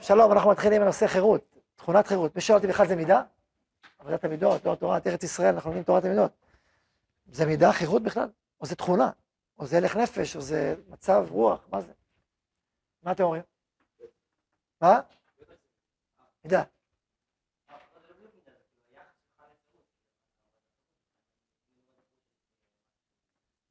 שלום, 0.00 0.32
אנחנו 0.32 0.50
מתחילים 0.50 0.82
בנושא 0.82 1.06
חירות, 1.06 1.60
תכונת 1.76 2.06
חירות. 2.06 2.34
מי 2.34 2.40
שואל 2.40 2.58
אותי 2.58 2.68
בכלל 2.68 2.86
זה 2.86 2.96
מידה? 2.96 3.22
עבודת 3.98 4.24
המידות, 4.24 4.62
תורת 4.62 4.80
תורת 4.80 5.06
ארץ 5.06 5.22
ישראל, 5.22 5.54
אנחנו 5.54 5.70
לומדים 5.70 5.84
תורת 5.84 6.04
המידות. 6.04 6.32
זה 7.26 7.46
מידה, 7.46 7.72
חירות 7.72 8.02
בכלל? 8.02 8.28
או 8.60 8.66
זה 8.66 8.76
תכונה? 8.76 9.10
או 9.58 9.66
זה 9.66 9.76
הלך 9.76 9.96
נפש? 9.96 10.36
או 10.36 10.40
זה 10.40 10.74
מצב 10.88 11.26
רוח? 11.30 11.60
מה 11.72 11.80
זה? 11.80 11.92
מה 13.02 13.12
אתם 13.12 13.22
אומרים? 13.22 13.42
מה? 14.80 15.00
מידה. 16.44 16.62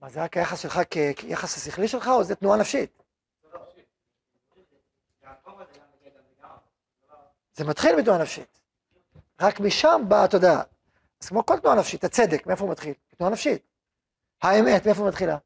מה 0.01 0.09
זה 0.09 0.23
רק 0.23 0.37
היחס 0.37 0.59
שלך 0.59 0.79
כיחס 0.89 1.57
השכלי 1.57 1.87
שלך, 1.87 2.07
או 2.07 2.23
זה 2.23 2.35
תנועה 2.35 2.59
נפשית? 2.59 3.04
זה 7.55 7.63
מתחיל 7.63 7.95
מתנועה 7.95 8.21
נפשית. 8.21 8.59
רק 9.41 9.59
משם 9.59 10.01
באה 10.07 10.23
התודעה. 10.23 10.61
אז 11.21 11.29
כמו 11.29 11.45
כל 11.45 11.59
תנועה 11.59 11.75
נפשית, 11.75 12.03
הצדק, 12.03 12.47
מאיפה 12.47 12.63
הוא 12.63 12.71
מתחיל? 12.71 12.93
תנועה 13.17 13.33
נפשית. 13.33 13.67
האמת, 14.41 14.85
מאיפה 14.85 15.07
מתחילה? 15.07 15.37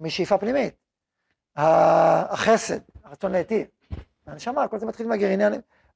משאיפה 0.00 0.38
פנימית. 0.38 0.74
החסד, 1.56 2.78
הרצון 3.04 3.32
להיטיב. 3.32 3.66
הנשמה, 4.26 4.62
הכל 4.62 4.78
זה 4.78 4.86
מתחיל 4.86 5.06
מהגרעיני, 5.06 5.44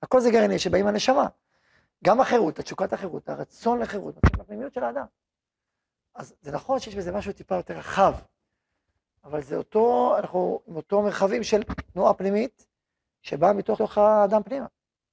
הכל 0.03 0.21
זה 0.21 0.31
גרעיני 0.31 0.59
שבאים 0.59 0.85
מהנשמה. 0.85 1.27
גם 2.05 2.21
החירות, 2.21 2.59
התשוקת 2.59 2.93
החירות, 2.93 3.29
הרצון 3.29 3.79
לחירות, 3.79 4.17
מתחיל 4.17 4.39
מהפנימיות 4.39 4.75
של 4.75 4.85
האדם. 4.85 5.07
אז 6.15 6.35
זה 6.41 6.53
נכון 6.53 6.79
שיש 6.81 6.95
בזה 6.95 7.13
משהו 7.13 7.33
טיפה 7.33 7.55
יותר 7.55 7.79
רחב, 7.79 8.15
אבל 9.25 9.43
זה 9.43 9.57
אותו, 9.57 10.15
אנחנו 10.19 10.61
עם 10.67 10.77
אותו 10.77 11.03
מרחבים 11.03 11.43
של 11.43 11.63
תנועה 11.93 12.15
פנימית, 12.15 12.67
שבאה 13.23 13.53
מתוך 13.53 13.99
האדם 13.99 14.43
פנימה. 14.43 14.67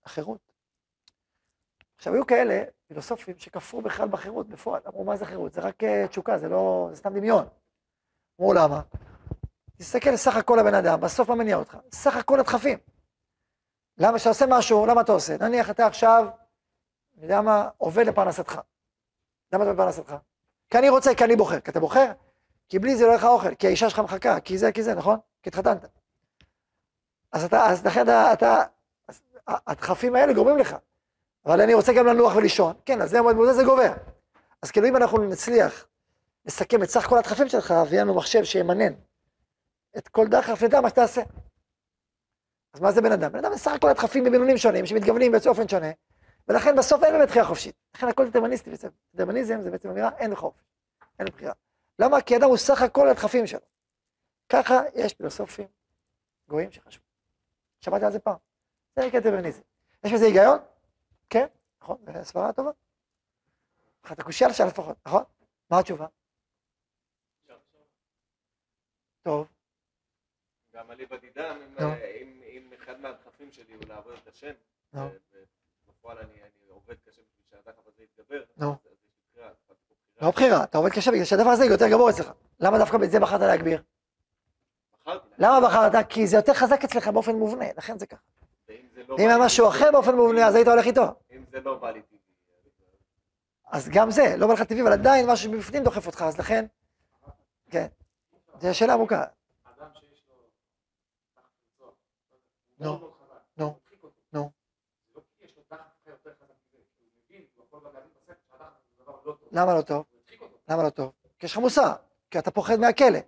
החירות. 0.09 0.53
עכשיו, 1.97 2.13
היו 2.13 2.27
כאלה 2.27 2.63
פילוסופים 2.87 3.37
שכפרו 3.37 3.81
בכלל 3.81 4.07
בחירות, 4.07 4.47
בפועל, 4.47 4.81
אמרו, 4.87 5.03
מה 5.03 5.17
זה 5.17 5.25
חירות? 5.25 5.53
זה 5.53 5.61
רק 5.61 5.83
אה, 5.83 6.07
תשוקה, 6.07 6.37
זה 6.37 6.49
לא, 6.49 6.87
זה 6.91 6.95
סתם 6.95 7.13
דמיון. 7.13 7.47
אמרו, 8.39 8.53
למה? 8.53 8.81
תסתכל 9.77 10.15
סך 10.15 10.35
הכל 10.35 10.59
הבן 10.59 10.73
אדם, 10.73 11.01
בסוף 11.01 11.29
מה 11.29 11.35
מניע 11.35 11.55
אותך? 11.55 11.77
סך 11.91 12.15
הכל 12.15 12.39
הדחפים. 12.39 12.77
למה 13.97 14.17
כשאתה 14.17 14.29
עושה 14.29 14.45
משהו, 14.49 14.85
למה 14.85 15.01
אתה 15.01 15.11
עושה? 15.11 15.37
נניח 15.37 15.69
אתה 15.69 15.85
עכשיו, 15.85 16.27
אני 17.17 17.23
יודע 17.23 17.41
מה, 17.41 17.69
עובד 17.77 18.05
לפרנסתך. 18.05 18.61
למה 19.53 19.63
אתה 19.63 19.73
בפרנסתך? 19.73 20.15
כי 20.69 20.77
אני 20.77 20.89
רוצה, 20.89 21.15
כי 21.15 21.23
אני 21.23 21.35
בוחר. 21.35 21.59
כי 21.59 21.71
אתה 21.71 21.79
בוחר? 21.79 22.11
כי 22.69 22.79
בלי 22.79 22.95
זה 22.95 23.03
לא 23.03 23.07
יהיה 23.07 23.17
לך 23.17 23.23
אוכל, 23.23 23.55
כי 23.55 23.67
האישה 23.67 23.89
שלך 23.89 23.99
מחכה, 23.99 24.39
כי 24.39 24.57
זה, 24.57 24.71
כי 24.71 24.83
זה, 24.83 24.95
נכון? 24.95 25.19
כי 25.43 25.49
התחתנת. 25.49 25.85
אז 27.31 27.43
אתה, 27.43 27.65
אז 27.65 27.85
לכן 27.85 28.01
אתה, 28.01 28.33
אתה 28.33 28.63
הדחפים 29.67 30.15
האלה 30.15 30.33
גורמים 30.33 30.57
לך. 30.57 30.75
אבל 31.45 31.61
אני 31.61 31.73
רוצה 31.73 31.93
גם 31.93 32.05
לנוח 32.05 32.35
ולישון. 32.35 32.73
כן, 32.85 33.01
אז 33.01 33.09
זה 33.09 33.19
המועד 33.19 33.35
מודע, 33.35 33.53
זה 33.53 33.63
גובר. 33.63 33.93
אז 34.61 34.71
כאילו 34.71 34.87
אם 34.87 34.95
אנחנו 34.95 35.17
נצליח 35.17 35.87
לסכם 36.45 36.83
את 36.83 36.89
סך 36.89 37.05
כל 37.07 37.17
הדחפים 37.17 37.49
שלך, 37.49 37.73
ויהיה 37.89 38.03
לנו 38.03 38.15
מחשב 38.15 38.43
שימנן 38.43 38.93
את 39.97 40.07
כל 40.07 40.27
דחף, 40.27 40.63
נדע 40.63 40.81
מה 40.81 40.89
שתעשה. 40.89 41.21
אז 42.73 42.79
מה 42.79 42.91
זה 42.91 43.01
בן 43.01 43.11
אדם? 43.11 43.31
בן 43.31 43.39
אדם 43.39 43.51
זה 43.53 43.57
סך 43.57 43.71
הכל 43.71 43.89
הדחפים 43.89 44.23
במינונים 44.23 44.57
שונים, 44.57 44.85
שמתגוונים 44.85 45.31
באופן 45.31 45.67
שונה, 45.67 45.91
ולכן 46.47 46.75
בסוף 46.75 47.03
אין 47.03 47.13
באמת 47.13 47.29
בחירה 47.29 47.45
חופשית. 47.45 47.75
לכן 47.95 48.07
הכל 48.07 48.29
דטרמיניסטי 48.29 48.69
בעצם. 48.69 48.87
דטרמיניזם 49.15 49.61
זה 49.61 49.71
בעצם 49.71 49.89
אמירה, 49.89 50.09
אין 50.17 50.35
חופש, 50.35 50.61
אין 51.19 51.27
בחירה. 51.27 51.53
למה? 51.99 52.21
כי 52.21 52.37
אדם 52.37 52.49
הוא 52.49 52.57
סך 52.57 52.81
הכל 52.81 53.07
הדחפים 53.07 53.47
שלו. 53.47 53.59
ככה 54.49 54.81
יש 54.95 55.13
פילוסופים 55.13 55.67
גויים 56.49 56.71
שחשבו. 56.71 57.03
שמעתי 57.81 58.05
על 58.05 58.11
זה 58.11 58.19
פעם. 58.19 58.48
זה 58.99 59.07
נקרא 59.07 59.19
דטרמיניזם. 59.19 59.61
יש 60.03 60.13
בזה 60.13 60.25
היגיון? 60.25 60.59
כן, 61.29 61.45
נכון, 61.81 61.97
זו 62.13 62.25
סברה 62.25 62.53
טובה. 62.53 62.71
אחת 64.01 64.19
הקושייה 64.19 64.49
לשאלה 64.49 64.69
לפחות, 64.69 64.97
נכון? 65.05 65.23
מה 65.69 65.79
התשובה? 65.79 66.07
טוב. 69.23 69.47
גם 70.75 70.91
אני 70.91 71.05
בדידם, 71.05 71.57
אם 72.47 72.73
אחד 72.73 72.99
מהדחפים 72.99 73.51
שלי 73.51 73.73
הוא 73.73 73.83
לעבוד 73.87 74.13
את 74.23 74.27
השם, 74.27 74.53
ובפועל 74.93 76.17
אני 76.17 76.39
עובד 76.69 76.95
קשה 77.05 77.21
בשביל 77.21 77.45
שהדחף 77.49 77.87
הזה 77.87 78.03
יתגבר, 78.03 78.43
נו. 78.57 78.75
לא 80.21 80.31
בחירה, 80.31 80.63
אתה 80.63 80.77
עובד 80.77 80.91
קשה 80.91 81.11
בגלל 81.11 81.25
שהדבר 81.25 81.49
הזה 81.49 81.65
יותר 81.65 81.87
גבור 81.87 82.09
אצלך. 82.09 82.31
למה 82.59 82.77
דווקא 82.77 82.97
בזה 82.97 83.19
בחרת 83.19 83.41
להגביר? 83.41 83.83
למה 85.37 85.67
בחרת? 85.67 86.05
כי 86.09 86.27
זה 86.27 86.35
יותר 86.37 86.53
חזק 86.53 86.83
אצלך 86.83 87.07
באופן 87.07 87.35
מובנה, 87.35 87.65
לכן 87.77 87.99
זה 87.99 88.05
ככה. 88.05 88.21
לא 89.07 89.15
אם 89.19 89.27
היה 89.27 89.37
משהו 89.37 89.67
אחר 89.67 89.91
באופן 89.91 90.15
מובנה, 90.15 90.47
אז 90.47 90.55
היית 90.55 90.67
הולך 90.67 90.85
איתו. 90.85 91.01
אם 91.31 91.43
זה 91.51 91.59
לא 91.59 91.75
בא 91.77 91.91
לי 91.91 92.01
טבעי. 92.01 92.19
אז 93.71 93.89
גם 93.89 94.11
זה, 94.11 94.35
לא 94.37 94.47
בא 94.47 94.53
לך 94.53 94.61
טבעי, 94.61 94.81
אבל 94.81 94.93
עדיין 94.93 95.29
משהו 95.29 95.51
מבפנים 95.51 95.83
דוחף 95.83 96.07
אותך, 96.07 96.21
אז 96.21 96.39
לכן, 96.39 96.65
כן. 97.69 97.87
זו 98.59 98.77
שאלה 98.77 98.93
עמוקה. 98.93 99.23
נו, 102.79 103.11
נו, 103.57 103.79
נו. 104.33 104.49
למה 109.51 109.73
לא 109.73 109.81
טוב? 109.81 110.05
למה 110.69 110.83
לא 110.83 110.89
טוב? 110.89 111.11
כי 111.39 111.45
יש 111.45 111.51
לך 111.51 111.57
מוסר, 111.57 111.93
כי 112.31 112.39
אתה 112.39 112.51
פוחד 112.51 112.75
מהכלא. 112.75 113.19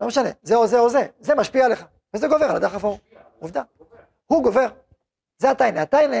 לא 0.00 0.06
משנה, 0.06 0.28
זה 0.42 0.56
או 0.56 0.66
זה 0.66 0.80
או 0.80 0.90
זה, 0.90 1.06
זה 1.20 1.34
משפיע 1.34 1.64
עליך, 1.64 1.84
וזה 2.14 2.28
גובר 2.28 2.44
על 2.44 2.56
הדחף 2.56 2.84
ההוא. 2.84 2.98
עובדה. 3.38 3.62
הוא 4.26 4.42
גובר. 4.42 4.66
זה 5.40 5.50
הטיינה. 5.50 5.82
הטיינה, 5.82 6.16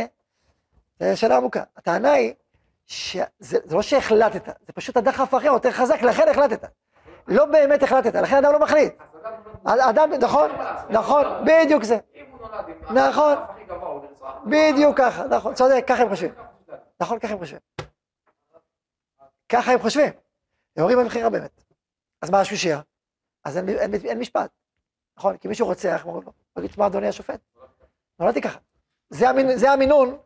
זו 1.00 1.16
שאלה 1.16 1.36
עמוקה. 1.36 1.62
הטענה 1.76 2.12
היא, 2.12 2.34
שזה 2.86 3.24
זה 3.38 3.58
לא 3.74 3.82
שהחלטת, 3.82 4.46
זה 4.46 4.72
פשוט 4.74 4.96
הדחף 4.96 5.34
האחר 5.34 5.46
יותר 5.46 5.70
חזק, 5.70 6.02
לכן 6.02 6.28
החלטת. 6.28 6.64
לא 7.28 7.44
באמת 7.44 7.82
החלטת, 7.82 8.14
לכן 8.14 8.36
אדם 8.36 8.52
לא 8.52 8.58
מחליט. 8.58 8.94
אדם, 9.64 10.10
נכון, 10.20 10.50
נכון, 10.90 11.24
בדיוק 11.44 11.82
זה. 11.82 11.98
נכון, 12.94 13.36
בדיוק 14.46 14.98
ככה, 14.98 15.24
נכון, 15.24 15.54
צודק, 15.54 15.84
ככה 15.86 16.02
הם 16.02 16.08
חושבים. 16.08 16.34
נכון, 17.00 17.18
ככה 17.18 17.32
הם 17.32 17.38
חושבים. 17.38 17.60
ככה 19.48 19.72
הם 19.72 19.78
חושבים. 19.78 20.12
הם 20.76 20.82
אומרים 20.82 20.98
במכירה 20.98 21.30
באמת. 21.30 21.64
אז 22.22 22.30
מה 22.30 22.40
השלישייה? 22.40 22.80
אז 23.44 23.56
אין, 23.56 24.18
משפט. 24.18 24.50
נכון, 25.16 25.36
כי 25.36 25.48
מישהו 25.48 25.66
רוצח, 25.66 26.02
אומרים 26.04 26.26
לו, 26.26 26.32
תגיד, 26.52 26.70
מה 26.78 26.86
אדוני 26.86 27.08
השופט? 27.08 27.40
נולדתי 28.18 28.40
ככה. 28.40 28.58
זה, 29.10 29.28
המינ... 29.28 29.56
זה 29.56 29.70
המינון 29.70 30.18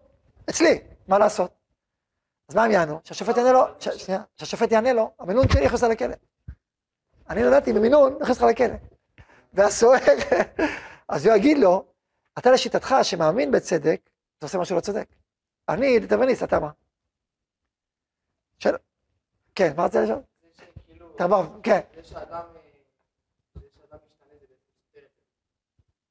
אצלי, 0.50 0.78
מה 1.09 1.19
לעשות? 1.19 1.55
אז 2.49 2.55
מה 2.55 2.65
הם 2.65 2.71
יענו? 2.71 3.00
שהשופט 3.05 3.37
יענה 3.37 3.53
לו, 3.53 3.61
ש... 3.78 3.89
שנייה, 3.89 4.22
שהשופט 4.37 4.72
יענה 4.72 4.93
לו, 4.93 5.15
המינון 5.19 5.49
שלי 5.49 5.65
יכניס 5.65 5.84
אותך 5.84 5.93
לכלא. 5.93 6.15
אני 7.31 7.43
נולדתי 7.43 7.73
במינון, 7.73 8.17
נכנס 8.21 8.43
אותך 8.43 8.50
לכלא. 8.50 8.75
והסוהר, 9.53 10.00
אז 11.09 11.27
הוא 11.27 11.37
יגיד 11.37 11.59
לו, 11.59 11.84
אתה 12.39 12.50
לשיטתך 12.50 12.94
שמאמין 13.03 13.50
בצדק, 13.50 14.00
אתה 14.39 14.47
עושה 14.47 14.59
משהו 14.59 14.77
לא 14.77 14.81
צודק. 14.81 15.09
אני 15.69 15.99
דטרמיניסט, 15.99 16.43
אתה 16.43 16.61
מה? 16.61 16.71
כן, 19.55 19.73
מה 19.77 19.84
רצית 19.84 20.00
לשאול? 20.00 20.23
תרבב, 21.17 21.62
כן. 21.62 21.81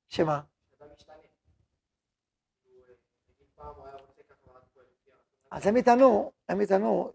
שמה? 0.09 0.41
אז 5.53 5.67
הם 5.67 5.77
יטענו, 5.77 6.31
הם 6.49 6.61
יטענו 6.61 7.11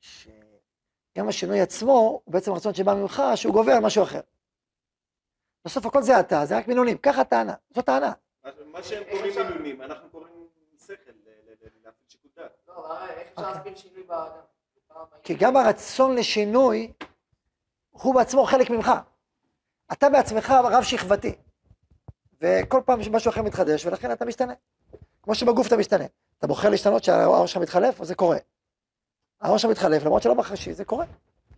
שגם 0.00 1.28
השינוי 1.28 1.60
עצמו 1.60 1.92
הוא 1.92 2.20
בעצם 2.26 2.52
רצון 2.52 2.74
שבא 2.74 2.94
ממך, 2.94 3.22
שהוא 3.34 3.52
גובר 3.54 3.72
על 3.72 3.82
משהו 3.82 4.02
אחר. 4.02 4.20
בסוף 5.64 5.86
הכל 5.86 6.02
זה 6.02 6.20
אתה, 6.20 6.46
זה 6.46 6.58
רק 6.58 6.68
מינונים, 6.68 6.98
ככה 6.98 7.24
טענה, 7.24 7.54
זו 7.74 7.82
טענה. 7.82 8.12
מה 8.64 8.82
שהם 8.82 9.02
קוראים 9.10 9.34
מינונים, 9.36 9.82
אנחנו 9.82 10.08
קוראים 10.10 10.48
שכל, 10.86 11.12
להפעיל 11.84 12.08
שיקול 12.08 12.30
דעת. 12.36 12.52
לא, 12.68 13.08
איך 13.08 13.28
אפשר 13.28 13.52
להסביר 13.52 13.76
שינוי 13.76 14.02
באדם? 14.02 14.40
כי 15.22 15.34
גם 15.34 15.56
הרצון 15.56 16.14
לשינוי 16.16 16.92
הוא 17.90 18.14
בעצמו 18.14 18.44
חלק 18.44 18.70
ממך. 18.70 18.90
אתה 19.92 20.10
בעצמך 20.10 20.54
רב 20.64 20.82
שכבתי, 20.82 21.34
וכל 22.40 22.80
פעם 22.86 23.02
שמשהו 23.02 23.30
אחר 23.30 23.42
מתחדש, 23.42 23.86
ולכן 23.86 24.12
אתה 24.12 24.24
משתנה. 24.24 24.54
כמו 25.22 25.34
שבגוף 25.34 25.66
אתה 25.66 25.76
משתנה. 25.76 26.04
אתה 26.42 26.48
בוחר 26.48 26.68
להשתנות 26.68 27.04
שהאור 27.04 27.46
שלך 27.46 27.62
מתחלף, 27.62 28.00
או 28.00 28.04
זה 28.04 28.14
קורה. 28.14 28.36
האור 29.40 29.58
שלך 29.58 29.70
מתחלף, 29.70 30.04
למרות 30.04 30.22
שלא 30.22 30.34
בחשי, 30.34 30.74
זה 30.74 30.84
קורה. 30.84 31.04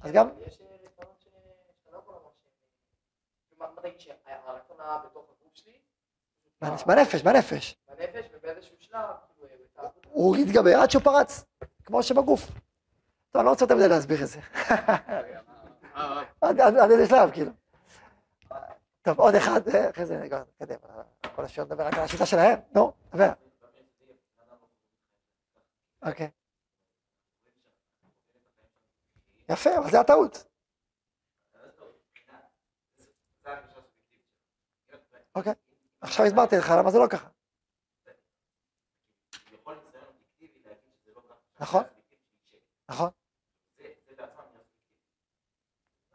אז 0.00 0.12
גם... 0.12 0.28
יש 0.46 0.58
רצונות 0.98 1.16
שאתה 1.18 1.92
לא 1.92 1.98
יכול 1.98 2.14
לומר 2.14 2.30
שהם... 2.42 3.58
מה 3.58 3.82
תגיד 3.82 4.00
שהרצון 4.00 4.76
היה 4.80 4.98
בתוך 4.98 5.24
הגוף 5.24 5.54
שלי? 5.54 5.78
בנפש, 6.86 7.22
בנפש. 7.22 7.76
בנפש, 7.88 8.26
ובאיזשהו 8.34 8.76
שלב, 8.78 9.00
כאילו... 9.36 9.88
הוא 10.10 10.36
התגבר 10.36 10.78
עד 10.78 10.90
שהוא 10.90 11.02
פרץ, 11.02 11.44
כמו 11.84 12.02
שבגוף. 12.02 12.46
טוב, 13.30 13.40
אני 13.40 13.44
לא 13.44 13.50
רוצה 13.50 13.64
יותר 13.64 13.76
מדי 13.76 13.88
להסביר 13.88 14.22
את 14.22 14.28
זה. 14.28 14.40
עד 16.40 16.90
איזה 16.90 17.06
שלב, 17.06 17.30
כאילו. 17.30 17.50
טוב, 19.02 19.20
עוד 19.20 19.34
אחד, 19.34 19.60
אחרי 19.90 20.06
זה 20.06 20.18
נתקדם. 20.18 20.78
כל 21.36 21.44
השיעור 21.44 21.68
מדבר 21.68 21.86
רק 21.86 21.94
על 21.94 22.04
השיטה 22.04 22.26
שלהם, 22.26 22.58
נו, 22.74 22.92
דבר. 23.14 23.32
אוקיי. 26.06 26.30
יפה, 29.48 29.70
אבל 29.78 29.90
זה 29.90 30.00
הטעות. 30.00 30.44
אוקיי, 35.34 35.52
עכשיו 36.00 36.26
הסברתי 36.26 36.56
לך 36.56 36.70
למה 36.78 36.90
זה 36.90 36.98
לא 36.98 37.06
ככה. 37.10 37.28
נכון, 41.60 41.84
נכון. 42.88 43.10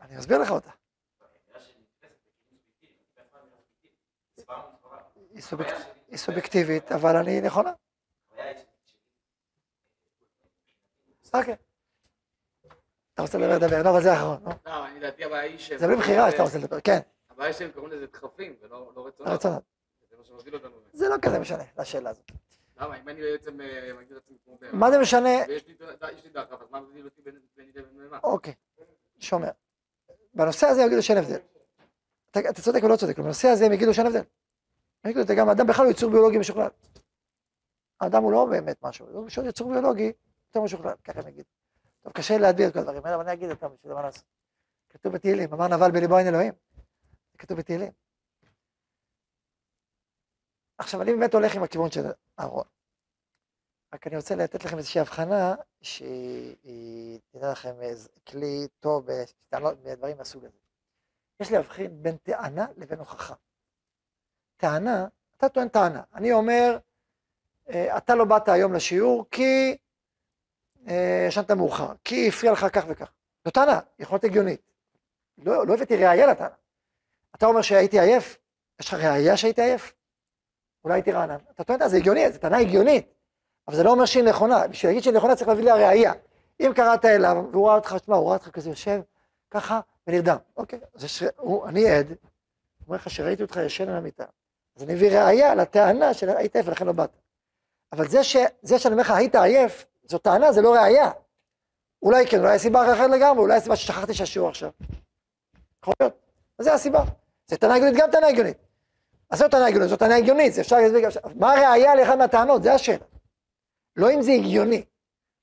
אני 0.02 0.20
אסביר 0.20 0.38
לך 0.42 0.52
אותה. 0.52 0.72
היא 6.08 6.18
סובייקטיבית, 6.18 6.92
אבל 6.92 7.16
אני 7.16 7.42
נכונה. 7.42 7.72
אוקיי. 11.34 11.56
אתה 13.14 13.22
רוצה 13.22 13.38
לדבר, 13.38 13.68
דבר, 13.68 13.84
לא, 13.84 13.90
אבל 13.90 14.02
זה 14.04 14.12
האחרון. 14.12 14.38
לא, 14.66 14.86
אני 14.88 15.00
לדעתי 15.00 15.24
הבעיה 15.24 15.42
היא 15.44 15.58
שהם... 15.58 15.78
זה 15.78 15.88
בלי 15.88 15.96
בחירה 15.96 16.32
שאתה 16.32 16.44
רוצה 16.44 16.58
לדבר, 16.58 16.80
כן, 16.82 17.00
הבעיה 17.30 17.54
שהם 17.54 17.72
קוראים 17.72 17.92
לזה 17.92 18.08
דחפים 18.08 18.56
ולא 18.62 18.92
לא 18.96 19.08
רצונות. 19.08 19.34
רצונות. 19.34 19.64
זה 20.10 20.16
מה 20.18 20.24
שמוביל 20.24 20.56
אותנו. 20.56 20.72
זה 20.94 21.10
לא 21.10 21.16
כזה 21.22 21.40
משנה, 21.40 21.64
לשאלה 21.78 22.10
הזאת. 22.10 22.32
למה? 22.80 22.98
אם 23.02 23.10
אני 23.10 23.22
בעצם 23.22 23.58
מגדיר 24.00 24.18
את 24.18 24.24
עצמי 24.24 24.38
כמו 24.46 24.58
בהמה, 24.62 24.78
מה 24.78 24.92
זה 24.92 25.00
משנה? 25.00 25.30
ויש 25.48 25.68
לי 25.68 25.74
ד- 25.74 26.06
יש 26.18 26.24
לי 26.24 26.30
דחף, 26.30 26.62
אז 26.62 26.68
מה 26.72 26.80
מבדיל 26.80 27.06
אותי 27.06 27.22
בין 27.22 27.36
ידי 27.70 27.80
ובין 27.80 27.98
בהמה? 28.10 28.20
אוקיי, 28.24 28.54
שומר. 29.20 29.50
בנושא 30.34 30.68
הזה 30.68 30.82
יגידו 30.82 31.04
שאין 31.04 31.18
הבדל. 31.18 31.40
אתה, 32.32 32.62
צודק 32.62 32.84
ולא 32.84 32.96
צודק, 32.96 33.20
בנושא 33.20 33.48
הזה 33.48 33.66
הם 33.66 33.72
יגידו 33.74 33.94
שאין 33.94 34.08
הבדל. 34.08 34.24
הם 35.04 35.12
יגידו, 35.12 35.36
גם 35.36 35.50
האדם 35.50 35.68
בכלל 35.68 35.86
הוא 35.86 35.92
יצור 35.92 36.12
ביולוגי 36.12 36.38
משוכלל. 36.38 36.70
האדם 38.02 38.24
הוא 38.24 38.32
לא 38.32 38.46
באמת 38.46 38.78
משהו, 38.84 39.06
הוא 39.14 39.28
פשוט 39.28 39.46
יצור 39.46 39.72
ביולוגי 39.72 40.12
יותר 40.50 40.62
משוכלל, 40.62 40.94
ככה 41.04 41.30
יגידו. 41.30 41.50
טוב, 42.02 42.14
קשה 42.14 42.38
להדביר 42.38 42.68
את 42.68 42.74
כל 42.74 42.80
הדברים 42.80 43.06
האלה, 43.06 43.16
אבל 43.16 43.24
אני 43.24 43.34
אגיד 43.34 43.50
אותם 43.50 43.68
בשביל 43.76 43.94
מה 43.94 44.02
לעשות. 44.02 44.24
כתוב 44.90 45.14
בתהילים, 45.14 45.54
אמר 45.54 45.68
נבל 45.68 45.92
בליבו 45.92 46.18
אין 46.18 46.28
אלוהים. 46.28 46.54
זה 47.32 47.38
כתוב 47.38 47.58
בתהילים. 47.58 47.92
עכשיו, 50.78 51.02
אני 51.02 51.14
באמת 51.14 51.34
הולך 51.34 51.56
עם 51.56 51.64
הכיוון 51.64 51.92
של 51.92 52.06
אהרון. 52.40 52.64
רק 53.94 54.08
אני 54.08 54.16
רוצה 54.16 54.36
לתת 54.36 54.66
לכם 54.66 54.78
איזושהי 54.78 55.02
הבחנה 55.02 55.56
שהיא, 55.82 56.56
היא, 56.64 57.20
תדע 57.32 57.52
לכם, 57.52 57.82
איזה 57.82 58.10
כלי 58.28 58.68
טוב 58.80 59.08
בדברים 59.52 60.18
מהסוג 60.18 60.46
הזה. 60.46 60.58
יש 61.40 61.52
להבחין 61.52 62.04
בין 62.04 62.18
טענה 62.18 62.66
לבין 62.78 63.00
הוכחה. 63.00 63.34
טענה, 64.58 65.08
אתה 65.38 65.50
טוען 65.50 65.68
טענה. 65.68 66.04
אני 66.14 66.32
אומר, 66.32 66.78
אה, 67.70 67.98
אתה 67.98 68.16
לא 68.16 68.26
באת 68.26 68.50
היום 68.50 68.74
לשיעור 68.74 69.26
כי 69.32 69.44
אה, 69.72 69.89
ישנת 71.28 71.52
מאוחר, 71.52 71.94
כי 72.04 72.28
הפריע 72.28 72.52
לך 72.52 72.66
כך 72.74 72.86
וכך. 72.88 73.12
זו 73.46 73.52
טענה, 73.52 73.80
יכול 74.00 74.16
להיות 74.16 74.24
הגיונית. 74.24 74.62
לא, 75.38 75.68
לא 75.68 75.74
הבאתי 75.74 75.96
ראייה 75.96 76.28
לטענה. 76.28 76.56
אתה 77.36 77.46
אומר 77.46 77.62
שהייתי 77.62 78.00
עייף, 78.00 78.38
יש 78.80 78.94
לך 78.94 78.94
ראייה 78.94 79.38
שהייתי 79.38 79.62
עייף? 79.62 79.94
אולי 80.84 80.96
הייתי 80.96 81.12
רענן. 81.12 81.38
אתה 81.52 81.64
טוען, 81.64 81.88
זה 81.88 81.98
הגיוני, 81.98 82.32
זו 82.32 82.40
טענה 82.40 82.58
הגיונית. 82.58 83.14
אבל 83.68 83.76
זה 83.76 83.84
לא 83.84 83.92
אומר 83.92 84.06
שהיא 84.06 84.24
נכונה, 84.24 84.68
בשביל 84.68 84.90
להגיד 84.90 85.04
שהיא 85.04 85.14
נכונה 85.14 85.36
צריך 85.36 85.48
להביא 85.48 85.64
לה 85.64 85.76
ראייה. 85.76 86.14
אם 86.60 86.72
קראת 86.76 87.06
אליו, 87.06 87.46
והוא 87.52 87.68
ראה 87.68 87.76
אותך, 87.76 87.96
תשמע, 88.02 88.16
הוא 88.16 88.28
ראה 88.28 88.38
אותך 88.38 88.50
כזה 88.50 88.70
יושב, 88.70 89.02
ככה, 89.52 89.80
ונרדם. 90.08 90.38
אוקיי, 90.58 90.80
אז 90.96 91.04
יש, 91.04 91.24
הוא, 91.38 91.68
אני 91.68 91.90
עד, 91.90 92.14
אומר 92.88 92.98
לך 92.98 93.10
שראיתי 93.10 93.44
אותך 93.44 93.60
ישן 93.66 93.90
על 93.90 93.96
המיטה. 93.96 94.26
אז 94.76 94.84
אני 94.84 94.94
מביא 94.94 95.20
ראייה 95.20 95.56
לטענה 95.56 96.14
של 96.14 96.30
היית 96.30 96.56
עייף 96.56 96.68
ולכן 96.68 96.86
לא 96.86 96.92
באת. 96.92 97.10
אבל 97.92 98.08
זה, 98.08 98.24
ש, 98.24 98.38
זה 98.62 98.80
שאני 98.80 98.94
אומר 98.94 99.04
לך 99.04 99.12
היית 99.12 99.36
עייף, 99.36 99.86
זו 100.10 100.18
טענה, 100.18 100.52
זה 100.52 100.62
לא 100.62 100.74
ראייה. 100.74 101.12
אולי 102.02 102.28
כן, 102.28 102.40
אולי 102.40 102.60
סיבה 102.60 102.94
אחרת 102.94 103.12
לגמרי, 103.12 103.42
אולי 103.42 103.56
הסיבה 103.56 103.76
ששכחתי 103.76 104.14
שהשיעור 104.14 104.50
עכשיו. 104.50 104.70
יכול 105.82 105.94
להיות. 106.00 106.14
אז 106.60 106.66
זה 106.66 106.74
הסיבה. 106.74 107.04
זה 107.48 107.58
טענה 107.58 107.76
הגיונית, 107.76 107.96
גם 107.98 108.12
טענה 108.12 108.28
הגיונית. 108.28 108.58
אז 109.30 109.40
זו 109.40 109.50
טענה 109.50 109.68
הגיונית, 109.68 109.90
זו 109.90 109.98
טענה 109.98 110.16
הגיונית, 110.16 110.54
זה 110.54 110.62
אפשר 110.62 110.78
להסביר 110.78 111.00
גם... 111.00 111.10
מה 111.36 111.54
הראייה 111.54 111.96
לאחד 111.96 112.18
מהטענות? 112.18 112.64
זה 112.64 112.74
השאלה. 112.74 113.06
לא 113.96 114.12
אם 114.12 114.22
זה 114.22 114.32
הגיוני, 114.32 114.84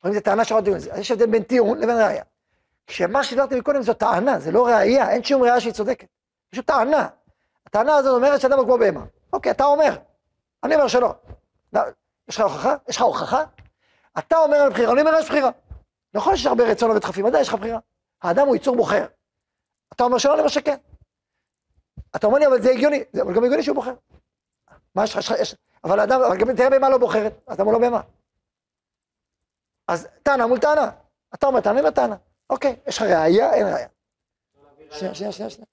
או 0.04 0.08
אם 0.08 0.14
זה 0.14 0.20
טענה 0.20 0.44
שעוד 0.44 0.62
הגיונית. 0.62 0.88
אז 0.88 0.98
יש 0.98 1.10
הבדל 1.10 1.26
בין 1.26 1.42
טיעון 1.42 1.78
לבין 1.78 1.96
ראייה. 1.96 2.24
כשמה 2.86 3.24
שדיברתי 3.24 3.54
מקודם 3.54 3.82
זו 3.82 3.94
טענה, 3.94 4.38
זה 4.38 4.50
לא 4.50 4.66
ראייה, 4.66 5.10
אין 5.10 5.24
שום 5.24 5.42
ראייה 5.42 5.60
שהיא 5.60 5.72
צודקת. 5.72 6.08
פשוט 6.50 6.66
טענה. 6.66 7.08
הטענה 7.66 7.96
הזאת 7.96 8.14
אומרת 8.16 8.40
שאדם 8.40 8.58
הוא 8.58 8.66
כמו 8.66 8.78
בהמה. 8.78 9.04
אוקיי, 9.32 9.52
אתה 9.52 9.64
אומר. 9.64 9.96
אני 10.64 10.74
אומר 10.74 10.88
שלא. 10.88 11.14
לא, 11.72 11.80
יש 12.28 12.36
לך 12.36 12.40
הוכחה? 12.40 12.76
יש 12.88 12.96
לך 12.96 13.02
הוכחה? 13.02 13.44
אתה 14.18 14.36
אומר 14.36 14.56
על 14.56 14.70
בחירה, 14.70 14.92
אני 14.92 15.00
אומר 15.00 15.18
יש 15.18 15.28
בחירה. 15.28 15.50
נכון 16.14 16.36
שיש 16.36 16.46
הרבה 16.46 16.64
רצון 16.64 16.90
ודחפים, 16.90 17.26
עדיין 17.26 17.42
יש 17.42 17.48
לך 17.48 17.54
בחירה. 17.54 17.78
האדם 18.22 18.46
הוא 18.46 18.56
יצור 18.56 18.76
בוחר. 18.76 19.06
אתה 19.92 20.04
אומר 20.04 20.18
שלא, 20.18 20.32
אני 20.32 20.40
אומר 20.40 20.48
שכן. 20.48 20.76
אתה 22.16 22.26
אומר 22.26 22.38
לי, 22.38 22.46
אבל 22.46 22.62
זה 22.62 22.70
הגיוני, 22.70 23.04
זה 23.12 23.22
אבל 23.22 23.34
גם 23.34 23.44
הגיוני 23.44 23.62
שהוא 23.62 23.74
בוחר. 23.74 23.94
מה 24.94 25.04
יש 25.04 25.16
לך, 25.16 25.34
יש. 25.40 25.56
אבל 25.84 26.00
האדם, 26.00 26.20
אבל 26.20 26.36
גם 26.36 26.56
תראה 26.56 26.70
בהמה 26.70 26.88
לא 26.88 26.98
בוחרת, 26.98 27.32
אדם 27.46 27.64
הוא 27.64 27.72
לא 27.72 27.78
בהמה. 27.78 28.00
אז 29.88 30.08
טענה 30.22 30.46
מול 30.46 30.58
טענה. 30.58 30.90
אתה 31.34 31.46
אומר 31.46 31.60
טענה, 31.60 31.72
אני 31.72 31.80
אומר 31.80 31.90
טענה. 31.90 32.16
אוקיי, 32.50 32.76
יש 32.86 32.96
לך 32.96 33.02
ראייה, 33.02 33.54
אין 33.54 33.66
ראייה. 33.66 33.88
שנייה, 34.90 35.14
שנייה, 35.14 35.32
שנייה, 35.32 35.50
שנייה. 35.50 35.66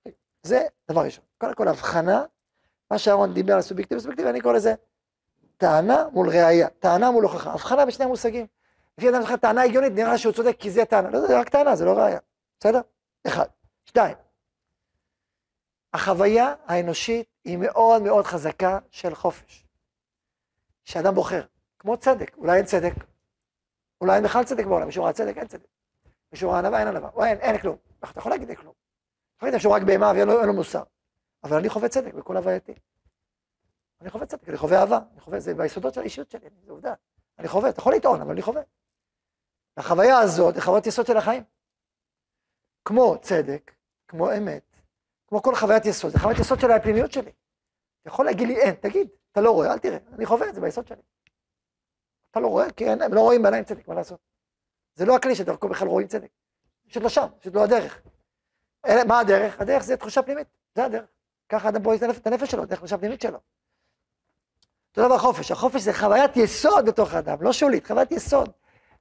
זה 0.43 0.67
דבר 0.91 1.01
ראשון. 1.01 1.23
קודם 1.37 1.53
כל, 1.53 1.67
הבחנה, 1.67 2.25
מה 2.91 2.97
שאהרון 2.97 3.33
דיבר 3.33 3.53
על 3.53 3.61
סובייקטיבי, 3.61 4.01
סובייקטיבי, 4.01 4.29
אני 4.29 4.41
קורא 4.41 4.53
לזה 4.53 4.73
טענה 5.57 6.05
מול 6.11 6.29
ראייה, 6.29 6.69
טענה 6.69 7.11
מול 7.11 7.23
הוכחה. 7.23 7.51
הבחנה 7.51 7.85
בשני 7.85 8.05
המושגים. 8.05 8.45
לפי 8.97 9.09
אדם 9.09 9.21
שלך 9.21 9.31
טענה 9.31 9.63
הגיונית, 9.63 9.93
נראה 9.93 10.17
שהוא 10.17 10.33
צודק 10.33 10.55
כי 10.59 10.71
זה 10.71 10.85
טענה. 10.85 11.09
לא, 11.09 11.27
זה 11.27 11.39
רק 11.39 11.49
טענה, 11.49 11.75
זה 11.75 11.85
לא 11.85 11.91
ראייה. 11.91 12.19
בסדר? 12.59 12.81
אחד. 13.27 13.45
שתיים. 13.85 14.15
החוויה 15.93 16.53
האנושית 16.65 17.27
היא 17.43 17.57
מאוד 17.57 18.01
מאוד 18.01 18.25
חזקה 18.25 18.79
של 18.91 19.15
חופש. 19.15 19.65
שאדם 20.85 21.15
בוחר. 21.15 21.43
כמו 21.79 21.97
צדק. 21.97 22.37
אולי 22.37 22.57
אין 22.57 22.65
צדק. 22.65 22.93
אולי 24.01 24.15
אין 24.15 24.23
בכלל 24.23 24.43
צדק 24.43 24.65
בעולם. 24.65 24.85
מישהו 24.85 25.03
ראה 25.03 25.13
צדק, 25.13 25.37
אין 25.37 25.47
צדק. 25.47 25.67
מישהו 26.31 26.49
ראה 26.49 26.59
ענווה, 26.59 26.79
אין 26.79 26.87
ענווה. 26.87 27.09
או 27.13 27.25
אין, 27.25 27.37
אין 27.37 27.57
כלום. 27.57 27.77
אתה 27.99 28.19
יכול 28.19 28.31
להגיד 28.31 28.49
אין 28.49 28.57
כלום. 28.57 28.73
אתה 28.73 29.37
יכול 29.37 29.47
להגיד 29.47 29.61
שהוא 29.61 29.73
רק 29.73 29.81
בהמה 29.81 30.11
ואין 30.15 30.27
לו, 30.27 30.39
אין 30.39 30.47
לו 30.47 30.53
מוסר. 30.53 30.83
אבל 31.43 31.57
אני 31.57 31.69
חווה 31.69 31.89
צדק 31.89 32.13
בכל 32.13 32.37
הווייתי. 32.37 32.73
אני 34.03 34.11
חווה 34.11 34.25
צדק, 34.25 34.49
אני 34.49 34.57
חווה 34.57 34.79
אהבה. 34.79 34.99
אני 35.11 35.21
חווה, 35.21 35.39
זה 35.39 35.53
ביסודות 35.53 35.93
של 35.93 36.01
האישיות 36.01 36.31
שלי, 36.31 36.49
זה 36.65 36.71
עובדה. 36.71 36.93
אני 37.39 37.47
חווה, 37.47 37.69
אתה 37.69 37.79
יכול 37.79 37.93
לטעון, 37.95 38.21
אבל 38.21 38.31
אני 38.31 38.41
חווה. 38.41 38.61
החוויה 39.77 40.19
הזאת 40.19 40.55
היא 40.55 40.63
חוויית 40.63 40.87
יסוד 40.87 41.05
של 41.05 41.17
החיים. 41.17 41.43
כמו 42.85 43.17
צדק, 43.21 43.71
כמו 44.07 44.33
אמת, 44.37 44.75
כמו 45.27 45.41
כל 45.41 45.55
חוויית 45.55 45.85
יסוד, 45.85 46.11
זה 46.11 46.19
חוויית 46.19 46.39
יסוד 46.39 46.59
של 46.59 46.71
הפנימיות 46.71 47.11
שלי. 47.11 47.31
אתה 48.01 48.09
יכול 48.09 48.25
להגיד 48.25 48.47
לי 48.47 48.57
אין, 48.57 48.75
תגיד, 48.75 49.07
אתה 49.31 49.41
לא 49.41 49.51
רואה, 49.51 49.73
אל 49.73 49.79
תראה, 49.79 49.97
אני 50.13 50.25
חווה 50.25 50.49
את 50.49 50.55
זה 50.55 50.61
ביסוד 50.61 50.87
שלי. 50.87 51.01
אתה 52.31 52.39
לא 52.39 52.47
רואה, 52.47 52.71
כי 52.71 52.89
אין, 52.89 53.01
הם 53.01 53.13
לא 53.13 53.19
רואים 53.19 53.41
בעיניים 53.41 53.63
צדק, 53.63 53.87
מה 53.87 53.95
לעשות? 53.95 54.19
זה 54.95 55.05
לא 55.05 55.15
הכלי 55.15 55.35
שדרכו 55.35 55.69
בכלל 55.69 55.87
רואים 55.87 56.07
צדק. 56.07 56.29
פשוט 56.87 57.03
לא 57.03 57.09
שם, 57.09 57.27
פשוט 57.39 57.55
לא 57.55 57.63
הדרך. 57.63 58.01
אלה, 58.85 59.03
מה 59.03 59.19
הדרך? 59.19 59.61
הדרך 59.61 59.83
זה 59.83 59.97
תחושה 59.97 60.21
פנימית, 60.21 60.47
זה 60.75 60.85
הדרך. 60.85 61.05
ככה 61.49 61.69
אדם 61.69 61.83
בועט 61.83 61.99
את 62.17 62.27
הנפש 62.27 62.51
שלו, 62.51 62.65
דרך 62.65 62.79
תחושה 62.79 62.97
פנימית 62.97 63.21
שלו. 63.21 63.39
אותו 64.97 65.07
דבר 65.07 65.17
חופש, 65.17 65.51
החופש 65.51 65.81
זה 65.81 65.93
חוויית 65.93 66.37
יסוד 66.37 66.85
בתוך 66.85 67.13
האדם, 67.13 67.41
לא 67.41 67.53
שולית, 67.53 67.87
חוויית 67.87 68.11
יסוד. 68.11 68.49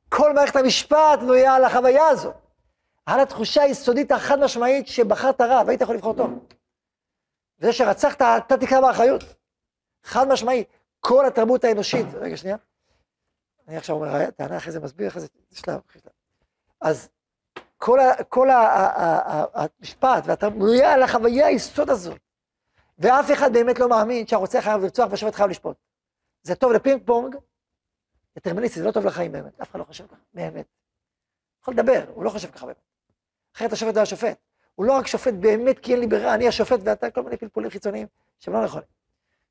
כל 0.08 0.32
מערכת 0.32 0.56
המשפט 0.56 1.18
בנויה 1.20 1.54
על 1.54 1.64
החוויה 1.64 2.08
הזאת. 2.08 2.34
על 3.06 3.20
התחושה 3.20 3.62
היסודית 3.62 4.12
החד 4.12 4.40
משמעית 4.40 4.88
שבחרת 4.88 5.40
רע 5.40 5.62
והיית 5.66 5.80
יכול 5.80 5.94
לבחור 5.94 6.14
טוב. 6.14 6.46
וזה 7.60 7.72
שרצחת, 7.72 8.22
אתה 8.22 8.56
תקרא 8.56 8.80
באחריות. 8.80 9.24
חד 10.04 10.28
משמעי. 10.28 10.64
כל 11.00 11.26
התרבות 11.26 11.64
האנושית, 11.64 12.06
רגע 12.14 12.36
שנייה, 12.36 12.56
אני 13.68 13.76
עכשיו 13.76 13.96
אומר, 13.96 14.30
טענה 14.30 14.56
אחרי 14.56 14.72
זה 14.72 14.80
מסביר, 14.80 15.08
אחרי 15.08 15.20
זה 15.20 15.28
שלב, 15.54 15.80
אחרי 15.90 16.00
שלב. 16.00 16.12
אז 16.80 17.08
כל, 17.76 18.00
ה, 18.00 18.24
כל 18.24 18.50
ה, 18.50 18.58
ה, 18.58 18.86
ה, 18.86 19.42
ה, 19.62 19.66
המשפט 19.78 20.22
והתרבות 20.26 20.58
בנויה 20.58 20.92
על 20.92 21.02
החוויה 21.02 21.46
היסוד 21.46 21.90
הזאת. 21.90 22.18
ואף 22.98 23.32
אחד 23.32 23.52
באמת 23.52 23.78
לא 23.78 23.88
מאמין 23.88 24.26
שהרוצח 24.26 24.60
חייב 24.60 24.82
לרצוח 24.82 25.10
והשופט 25.10 25.34
חייב 25.34 25.50
לשפוט. 25.50 25.76
זה 26.42 26.54
טוב 26.54 26.72
לפינג 26.72 27.02
פונג, 27.06 27.36
דטרמיניסטי, 28.36 28.80
זה 28.80 28.86
לא 28.86 28.92
טוב 28.92 29.06
לחיים 29.06 29.32
באמת, 29.32 29.60
אף 29.60 29.70
אחד 29.70 29.78
לא 29.78 29.84
חושב 29.84 30.06
ככה, 30.06 30.16
באמת. 30.34 30.66
יכול 31.62 31.74
לדבר, 31.74 32.04
הוא 32.14 32.24
לא 32.24 32.30
חושב 32.30 32.50
ככה 32.50 32.66
באמת. 32.66 32.80
אחרת 33.56 33.72
השופט 33.72 33.94
לא 33.94 33.98
היה 33.98 34.06
שופט. 34.06 34.38
הוא 34.74 34.86
לא 34.86 34.92
רק 34.92 35.06
שופט 35.06 35.34
באמת 35.40 35.78
כי 35.78 35.92
אין 35.92 36.00
לי 36.00 36.06
ברירה, 36.06 36.34
אני 36.34 36.48
השופט 36.48 36.80
ואתה 36.84 37.10
כל 37.10 37.22
מיני 37.22 37.36
פלפולים 37.36 37.70
חיצוניים 37.70 38.06
שהם 38.38 38.54
לא 38.54 38.64
נכונים. 38.64 38.86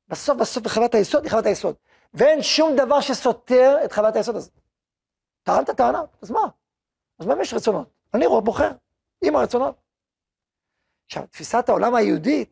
בסוף 0.08 0.36
בסוף 0.38 0.64
בחוות 0.64 0.94
היסוד 0.94 1.22
היא 1.22 1.30
חוות 1.30 1.46
היסוד. 1.46 1.76
ואין 2.14 2.42
שום 2.42 2.76
דבר 2.76 3.00
שסותר 3.00 3.76
את 3.84 3.92
חוות 3.92 4.16
היסוד 4.16 4.36
הזאת. 4.36 4.52
טענת 5.42 5.70
טענה, 5.70 6.02
אז 6.22 6.30
מה? 6.30 6.48
אז 7.18 7.26
מה 7.26 7.34
אם 7.34 7.40
יש 7.40 7.54
רצונות? 7.54 7.88
אני 8.14 8.26
רואה 8.26 8.40
בוחר, 8.40 8.70
עם 9.24 9.36
הרצונות. 9.36 9.74
עכשיו, 11.06 11.26
תפיסת 11.30 11.68
העולם 11.68 11.94
היהודית, 11.94 12.50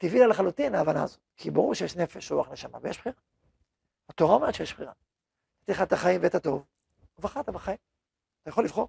טבעי 0.00 0.20
לה 0.20 0.26
לחלוטין 0.26 0.74
ההבנה 0.74 1.02
הזאת. 1.02 1.20
כי 1.36 1.50
ברור 1.50 1.74
שיש 1.74 1.96
נפש, 1.96 2.32
רוח, 2.32 2.50
נשמה, 2.50 2.78
ויש 2.82 2.98
בחירה. 2.98 3.14
התורה 4.08 4.34
אומרת 4.34 4.54
שיש 4.54 4.74
בחירה. 4.74 4.92
נתתי 5.60 5.72
לך 5.72 5.82
את 5.82 5.92
החיים 5.92 6.20
ואת 6.22 6.34
הטוב, 6.34 6.64
ובחרת 7.18 7.48
בחיים. 7.48 7.76
אתה 8.42 8.50
יכול 8.50 8.64
לבחור. 8.64 8.88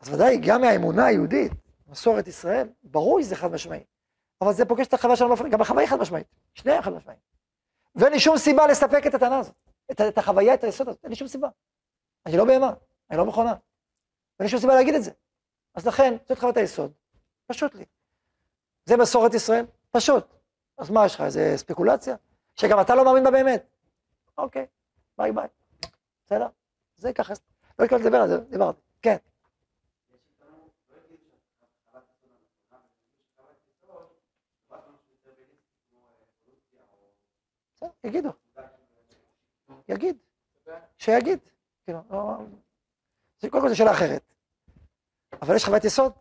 אז 0.00 0.08
ודאי, 0.14 0.40
גם 0.46 0.60
מהאמונה 0.60 1.06
היהודית, 1.06 1.52
מסורת 1.86 2.28
ישראל, 2.28 2.68
ברור 2.82 3.22
שזה 3.22 3.36
חד 3.36 3.50
משמעי. 3.50 3.84
אבל 4.40 4.52
זה 4.52 4.64
פוגש 4.64 4.86
את 4.86 4.94
החוויה 4.94 5.16
שלנו 5.16 5.28
באופן, 5.28 5.50
גם 5.50 5.60
החוויה 5.60 5.80
היא 5.80 5.90
חד 5.90 6.00
משמעית. 6.00 6.26
שניהם 6.54 6.82
חד 6.82 6.92
משמעיים. 6.92 7.20
ואין 7.94 8.12
לי 8.12 8.20
שום 8.20 8.38
סיבה 8.38 8.66
לספק 8.66 9.06
את 9.06 9.14
הטענה 9.14 9.38
הזאת. 9.38 9.54
את, 9.90 10.00
את 10.00 10.18
החוויה, 10.18 10.54
את 10.54 10.64
היסוד 10.64 10.88
הזאת, 10.88 11.00
אין 11.02 11.10
לי 11.10 11.16
שום 11.16 11.28
סיבה. 11.28 11.48
אני 12.26 12.36
לא 12.36 12.44
בהמה, 12.44 12.72
אני 13.10 13.18
לא 13.18 13.26
מכונה. 13.26 13.54
ואין 14.38 14.46
לי 14.46 14.48
שום 14.48 14.60
סיבה 14.60 14.74
להגיד 14.74 14.94
את 14.94 15.02
זה. 15.02 15.10
אז 15.74 15.86
לכן, 15.86 16.16
זאת 16.28 16.38
חוויית 16.38 16.56
היסוד, 16.56 16.92
פשוט 17.46 17.74
לי. 17.74 17.84
זה 18.90 18.96
מסורת 18.96 19.34
ישראל, 19.34 19.66
פשוט. 19.90 20.24
אז 20.78 20.90
מה 20.90 21.06
יש 21.06 21.14
לך, 21.14 21.20
איזה 21.20 21.52
ספקולציה? 21.56 22.16
שגם 22.56 22.80
אתה 22.80 22.94
לא 22.94 23.04
מאמין 23.04 23.24
בה 23.24 23.30
באמת. 23.30 23.66
אוקיי, 24.38 24.66
ביי 25.18 25.32
ביי. 25.32 25.48
בסדר? 26.26 26.46
זה 26.96 27.12
ככה, 27.12 27.34
לא 27.78 27.84
התכוונתי 27.84 28.06
לדבר 28.06 28.22
על 28.22 28.28
זה, 28.28 28.38
דיברתי. 28.40 28.80
כן. 29.02 29.16
יגידו. 38.04 38.30
יגיד. 39.88 40.16
שיגיד. 40.98 41.38
כאילו, 41.84 41.98
לא... 42.10 42.18
זה 43.40 43.50
קודם 43.50 43.62
כל 43.62 43.68
זו 43.68 43.76
שאלה 43.76 43.90
אחרת. 43.90 44.22
אבל 45.42 45.56
יש 45.56 45.64
חוויית 45.64 45.84
יסוד, 45.84 46.12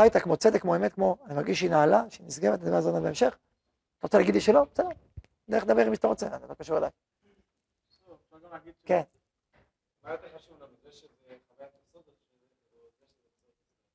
חי 0.00 0.04
איתה 0.04 0.20
כמו 0.20 0.36
צדק, 0.36 0.60
כמו 0.60 0.76
אמת, 0.76 0.92
כמו, 0.92 1.16
אני 1.26 1.34
מרגיש 1.34 1.58
שהיא 1.58 1.70
נעלה, 1.70 2.02
שהיא 2.10 2.26
נסגרת, 2.26 2.60
נדבר 2.60 2.76
על 2.76 2.82
זה 2.82 2.92
בהמשך. 2.92 3.38
אתה 3.98 4.06
רוצה 4.06 4.18
להגיד 4.18 4.34
לי 4.34 4.40
שלא? 4.40 4.64
בסדר. 4.72 4.88
לך 5.48 5.62
לדבר 5.62 5.82
עם 5.82 5.90
מי 5.90 5.96
שאתה 5.96 6.06
רוצה, 6.06 6.28
זה 6.40 6.46
לא 6.46 6.54
קשור 6.54 6.78
אליי. 6.78 6.90
כן. 8.84 9.02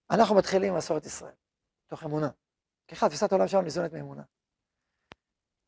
אנחנו 0.10 0.36
מתחילים 0.36 0.72
עם 0.72 0.78
מסורת 0.78 1.06
ישראל, 1.06 1.34
תוך 1.88 2.04
אמונה. 2.04 2.30
ככה 2.88 3.08
תפיסת 3.08 3.32
העולם 3.32 3.48
שלנו 3.48 3.64
ניזונת 3.64 3.94
מאמונה. 3.94 4.24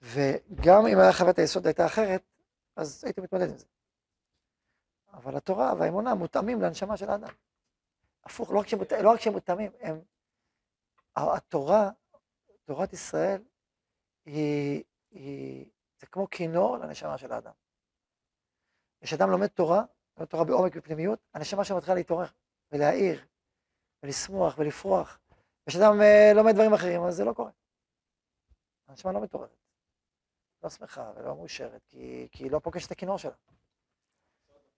וגם 0.02 0.88
אם 0.88 1.00
היה 1.00 1.14
חוויית 1.14 1.40
היסוד 1.40 1.66
הייתה 1.68 1.86
אחרת, 1.86 2.22
אז 2.76 3.04
הייתי 3.04 3.22
מתמודד 3.22 3.50
עם 3.50 3.58
זה. 3.58 3.66
אבל 5.14 5.36
התורה 5.36 5.74
והאמונה 5.80 6.16
מותאמים 6.16 6.62
להנשמה 6.62 6.98
של 6.98 7.10
האדם. 7.10 7.30
הפוך, 8.28 8.52
לא 8.52 8.60
רק 8.60 8.68
שהם, 8.68 8.80
לא 9.04 9.12
רק 9.12 9.22
שהם 9.22 9.34
מותאמים, 9.34 9.72
הם... 9.82 10.02
התורה, 11.18 11.90
תורת 12.66 12.94
ישראל, 12.94 13.44
היא, 14.26 14.84
היא, 15.12 15.66
זה 16.00 16.08
כמו 16.08 16.30
כינור 16.30 16.78
לנשמה 16.78 17.18
של 17.18 17.32
האדם. 17.32 17.54
כשאדם 19.02 19.30
לומד 19.30 19.48
תורה, 19.48 19.84
לומד 20.18 20.30
תורה 20.30 20.44
בעומק 20.44 20.72
ופנימיות, 20.76 21.20
הנשמה 21.34 21.64
שלו 21.64 21.78
מתחילה 21.78 21.96
להתעורר 21.96 22.28
ולהעיר 22.72 23.26
ולשמוח 24.04 24.58
ולפרוח. 24.58 25.20
וכשאדם 25.68 26.02
אה, 26.02 26.32
לומד 26.36 26.54
דברים 26.54 26.74
אחרים, 26.74 27.04
אז 27.04 27.16
זה 27.16 27.26
לא 27.26 27.34
קורה. 27.34 27.52
הנשמה 28.88 29.12
לא 29.12 29.22
מתעוררת. 29.22 29.58
לא 30.64 30.70
שמחה 30.70 31.12
ולא 31.16 31.36
מאושרת, 31.36 31.82
כי, 31.86 32.28
כי 32.32 32.44
היא 32.44 32.52
לא 32.52 32.60
פוגשת 32.60 32.88
את 32.88 32.92
הכינור 32.92 33.18
שלה. 33.18 33.36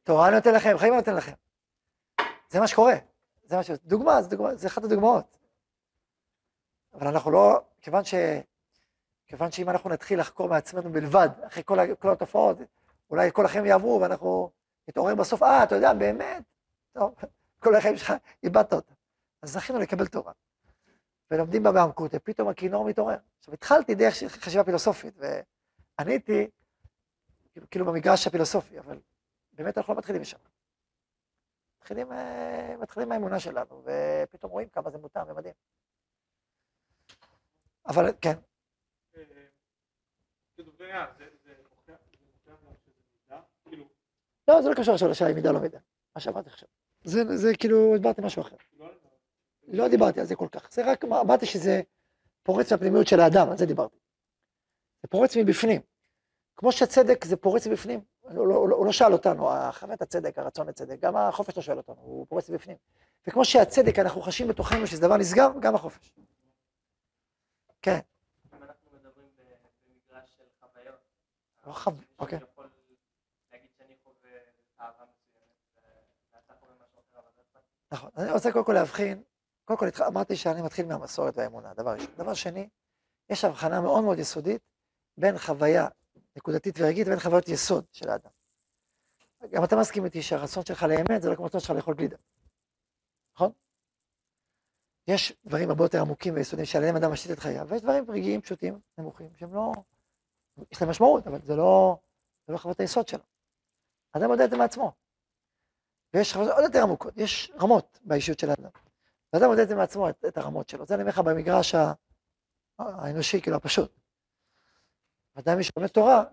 תורה 0.04 0.28
אני 0.28 0.36
נותן 0.36 0.54
לכם, 0.56 0.78
חיים 0.78 0.94
אני 0.94 1.00
נותן 1.00 1.16
לכם. 1.16 1.34
זה 2.50 2.60
מה 2.60 2.68
שקורה. 2.68 2.94
זה 3.44 3.56
מה 3.56 3.64
ש... 3.64 3.72
דוגמה, 3.72 4.22
זה 4.22 4.30
דוגמה, 4.30 4.56
זה 4.56 4.68
אחת 4.68 4.84
הדוגמאות. 4.84 5.39
אבל 6.94 7.08
אנחנו 7.08 7.32
לא, 7.32 7.62
כיוון 7.82 8.04
ש... 8.04 8.14
כיוון 9.30 9.52
שאם 9.52 9.70
אנחנו 9.70 9.90
נתחיל 9.90 10.20
לחקור 10.20 10.50
מעצמנו 10.50 10.92
בלבד, 10.92 11.30
אחרי 11.48 11.64
כל, 11.66 11.96
כל 11.96 12.12
התופעות, 12.12 12.58
אולי 13.10 13.30
כל 13.34 13.46
החיים 13.46 13.66
יעברו 13.66 14.02
ואנחנו 14.02 14.52
נתעורר 14.88 15.16
בסוף, 15.16 15.44
אה, 15.44 15.64
אתה 15.64 15.76
יודע, 15.76 15.94
באמת, 15.94 16.44
טוב, 16.94 17.16
כל 17.64 17.76
החיים 17.76 17.98
שלך, 17.98 18.14
איבדת 18.44 18.74
אותה. 18.74 18.94
אז 19.42 19.52
זכינו 19.52 19.80
לקבל 19.80 20.08
תורה. 20.08 20.32
ולומדים 21.32 21.64
בה 21.64 21.72
בעמקות, 21.72 22.12
ופתאום 22.14 22.48
הכינור 22.50 22.86
מתעורר. 22.86 23.18
עכשיו, 23.40 23.54
התחלתי 23.54 23.96
דרך 23.96 24.14
חשיבה 24.14 24.64
פילוסופית, 24.64 25.14
ועניתי, 25.98 26.50
כאילו 27.72 27.86
במגרש 27.86 28.28
הפילוסופי, 28.28 28.80
אבל 28.80 29.00
באמת 29.54 29.78
אנחנו 29.78 29.94
לא 29.94 30.00
מתחילים 30.00 30.22
משם. 30.22 30.38
מתחילים, 31.80 32.12
אה, 32.12 32.76
מתחילים 32.80 33.10
מהאמונה 33.10 33.40
שלנו, 33.40 33.84
ופתאום 33.84 34.52
רואים 34.52 34.70
כמה 34.70 34.90
זה 34.90 34.98
מותאם 34.98 35.24
ומדהים. 35.28 35.54
אבל 37.88 38.12
כן. 38.22 38.34
לא, 44.48 44.62
זה 44.62 44.70
לא 44.70 44.76
קשור 44.76 44.94
עכשיו 44.94 45.10
לשאלה 45.10 45.30
אם 45.30 45.36
מידה 45.36 45.52
לא 45.52 45.60
מידה, 45.60 45.80
מה 46.16 46.22
שאמרתי 46.22 46.50
עכשיו. 46.50 46.70
זה, 47.04 47.38
זה 47.38 47.56
כאילו, 47.56 47.94
דיברתי 47.98 48.22
משהו 48.22 48.42
אחר. 48.42 48.56
לא 49.68 49.88
דיברתי 49.88 50.20
על 50.20 50.26
זה 50.26 50.36
כל 50.36 50.48
כך, 50.52 50.72
זה 50.72 50.92
רק 50.92 51.06
אמרתי 51.06 51.46
שזה 51.46 51.82
פורץ 52.44 52.72
מהפנימיות 52.72 53.08
של 53.08 53.20
האדם, 53.20 53.50
על 53.50 53.58
זה 53.58 53.66
דיברתי. 53.66 53.98
זה 55.02 55.08
פורץ 55.08 55.38
מבפנים. 55.38 55.82
כמו 56.56 56.72
שצדק 56.72 57.26
זה 57.26 57.38
פורץ 57.38 57.68
מבפנים, 57.68 58.02
הוא 58.22 58.48
לא, 58.48 58.56
הוא 58.56 58.86
לא 58.86 58.92
שאל 58.92 59.14
אותנו, 59.14 59.50
חוות 59.72 60.02
הצדק, 60.02 60.40
הרצון 60.40 60.68
לצדק, 60.68 61.00
גם 61.00 61.16
החופש 61.16 61.58
לא 61.58 61.64
שואל 61.64 61.78
אותנו, 61.78 61.96
הוא 61.96 62.28
פורץ 62.30 62.50
מבפנים. 62.50 62.78
וכמו 63.28 63.46
שהצדק, 63.46 64.00
אנחנו 64.00 64.22
חשים 64.22 64.48
בתוכנו 64.48 64.88
שזה 64.88 65.02
דבר 65.02 65.18
נסגר, 65.18 65.50
גם 65.60 65.76
החופש. 65.76 66.12
כן. 67.82 68.00
אם 68.54 68.64
אנחנו 68.64 68.90
מדברים 68.94 69.28
במגרש 69.38 70.30
של 70.38 70.44
חוויות, 70.60 71.00
לא 71.68 71.74
חו... 71.74 71.92
אוקיי. 72.20 72.38
אני 72.38 72.46
יכול 72.52 72.70
להגיד 73.52 73.70
שאני 73.78 73.96
חווה 74.04 74.32
אהבה 74.80 75.04
מסוימת, 75.04 75.56
ואתה 76.34 76.54
חווה 76.60 76.74
משהו 76.76 77.00
אחר, 77.12 77.20
אבל 77.20 77.30
זה 77.54 77.60
נכון. 77.92 78.10
אני 78.18 78.32
רוצה 78.32 78.52
קודם 78.52 78.66
כל 78.66 78.74
להבחין, 78.74 79.24
קודם 79.66 79.80
כל 79.80 80.04
אמרתי 80.04 80.36
שאני 80.36 80.62
מתחיל 80.62 80.86
מהמסורת 80.86 81.38
והאמונה, 81.38 81.74
דבר 81.74 81.94
ראשון. 81.94 82.16
דבר 82.18 82.34
שני, 82.34 82.70
יש 83.30 83.46
הבחנה 83.46 83.82
מאוד 83.82 84.04
מאוד 84.04 84.20
יסודית 84.20 84.62
בין 85.18 85.38
חוויה 85.38 85.88
נקודתית 86.36 86.76
ורגעית 86.80 87.08
לבין 87.08 87.20
חוויות 87.20 87.48
יסוד 87.48 87.86
של 87.92 88.10
האדם. 88.10 88.32
גם 89.52 89.64
אתה 89.64 89.76
מסכים 89.76 90.06
איתי 90.06 90.22
שהרצון 90.22 90.66
שלך 90.66 90.84
לאמת 90.84 91.22
זה 91.22 91.30
לא 91.30 91.36
כמו 91.36 91.44
הרצון 91.44 91.60
שלך 91.60 91.70
לאכול 91.70 91.94
גלידה, 91.94 92.18
נכון? 93.36 93.52
יש 95.10 95.34
דברים 95.46 95.70
הרבה 95.70 95.86
יותר 95.86 96.02
עמוקים 96.02 96.34
ויסודיים 96.36 96.66
שעליהם 96.66 96.96
אדם 96.96 97.12
משתית 97.12 97.32
את 97.32 97.40
חייו, 97.40 97.68
ויש 97.70 97.82
דברים 97.82 98.12
רגעיים, 98.12 98.42
פשוטים, 98.42 98.80
נמוכים, 98.98 99.30
שהם 99.36 99.54
לא... 99.54 99.72
יש 100.72 100.82
להם 100.82 100.90
משמעות, 100.90 101.28
אבל 101.28 101.42
זה 101.42 101.56
לא, 101.56 101.98
לא 102.48 102.58
חוות 102.58 102.80
היסוד 102.80 103.08
שלו. 103.08 103.24
אדם 104.12 104.32
יודע 104.32 104.46
את 104.46 104.50
זה 104.50 104.58
מעצמו. 104.58 104.92
ויש 106.14 106.34
חוות 106.34 106.50
עוד 106.52 106.64
יותר 106.64 106.84
עמוקות, 106.84 107.14
יש 107.18 107.52
רמות 107.62 108.00
באישיות 108.04 108.40
של 108.40 108.50
האדם. 108.50 108.70
ואדם 109.34 109.52
יודע 109.52 109.64
את 109.64 109.68
זה 109.68 109.76
מעצמו, 109.76 110.10
את, 110.10 110.26
את 110.28 110.38
הרמות 110.38 110.70
שלו. 110.70 110.86
זה 110.86 110.94
אני 110.94 111.04
אומר 111.04 111.12
לך 111.12 111.20
במגרש 111.20 111.76
האנושי, 112.80 113.42
כאילו, 113.42 113.58
הפשוט. 113.58 113.92
אדם 115.36 115.58
מי 115.58 115.64
שלומד 115.64 115.88
תורה, 115.88 116.24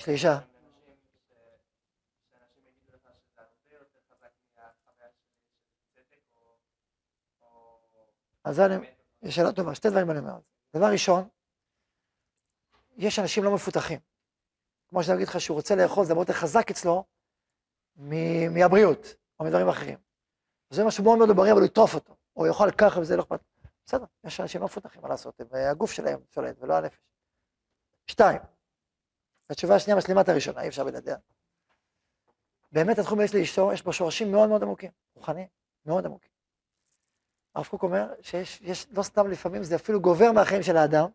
יש 0.00 0.06
לי 0.06 0.12
אישה. 0.12 0.32
אנשים 0.32 0.44
ש- 1.28 2.30
שאנשים 2.30 2.62
יגידו 2.66 2.92
לך 2.96 3.02
שזה 3.02 3.40
הרבה 3.40 3.74
יותר 3.74 4.00
חזק 4.10 4.30
מהחוויה 4.56 5.08
של 5.10 5.26
של 5.68 5.84
צדק 5.94 6.22
או... 6.36 6.56
או- 7.42 7.80
אז 8.44 8.56
זה 8.56 8.66
אני, 8.66 8.74
שאלה 9.30 9.52
טובה, 9.52 9.74
שתי 9.74 9.90
דברים 9.90 10.10
אני 10.10 10.18
אומר. 10.18 10.38
דבר 10.76 10.86
ראשון, 10.92 11.28
יש 12.96 13.18
אנשים 13.18 13.44
לא 13.44 13.54
מפותחים. 13.54 13.98
כמו 14.88 15.02
שאני 15.04 15.16
אגיד 15.16 15.28
לך 15.28 15.40
שהוא 15.40 15.54
רוצה 15.56 15.74
לאכול, 15.74 16.04
זה 16.04 16.12
הרבה 16.12 16.22
יותר 16.22 16.32
חזק 16.32 16.70
אצלו 16.70 17.04
מ- 17.96 18.54
מהבריאות, 18.54 19.06
או 19.40 19.44
מדברים 19.44 19.68
אחרים. 19.68 19.98
זה 20.70 20.84
משהו 20.84 21.04
מאוד 21.04 21.18
מאוד 21.18 21.36
בריא, 21.36 21.52
אבל 21.52 21.60
הוא 21.60 21.66
יטרוף 21.66 21.94
אותו, 21.94 22.16
או 22.36 22.46
יאכל 22.46 22.70
ככה 22.70 23.00
וזה 23.00 23.16
לא 23.16 23.22
אכפת. 23.22 23.40
בסדר, 23.86 24.04
יש 24.24 24.40
אנשים 24.40 24.60
לא 24.60 24.66
מפותחים, 24.66 25.02
מה 25.02 25.08
לעשות, 25.08 25.40
הם- 25.40 25.46
הגוף 25.70 25.92
שלהם 25.92 26.20
שולט 26.30 26.56
ולא 26.60 26.74
הנפש. 26.74 26.98
שתיים, 28.06 28.40
התשובה 29.50 29.74
השנייה 29.76 29.98
משלימה 29.98 30.20
את 30.20 30.28
הראשונה, 30.28 30.62
אי 30.62 30.68
אפשר 30.68 30.84
בלעדיה. 30.84 31.16
באמת 32.72 32.98
התחום 32.98 33.20
יש 33.20 33.34
לאשתו, 33.34 33.72
יש 33.72 33.82
בו 33.82 33.92
שורשים 33.92 34.32
מאוד 34.32 34.48
מאוד 34.48 34.62
עמוקים, 34.62 34.90
רוחניים, 35.14 35.48
מאוד 35.86 36.06
עמוקים. 36.06 36.29
הרב 37.54 37.66
קוק 37.66 37.82
אומר 37.82 38.12
שיש, 38.20 38.60
יש, 38.60 38.86
לא 38.90 39.02
סתם 39.02 39.30
לפעמים 39.30 39.62
זה 39.62 39.76
אפילו 39.76 40.00
גובר 40.00 40.32
מהחיים 40.32 40.62
של 40.62 40.76
האדם. 40.76 41.08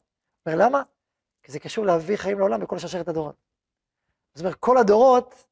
אומר 0.46 0.58
למה? 0.58 0.84
כי 1.44 1.52
זה 1.52 1.60
קשור 1.60 1.86
להביא 1.86 2.18
חיים 2.18 2.40
לעולם 2.40 2.60
בכל 2.60 2.80
שרשרת 2.80 3.08
הדורות. 3.08 3.36
זאת 4.34 4.44
אומרת, 4.44 4.56
כל 4.56 4.78
הדורות 4.78 5.46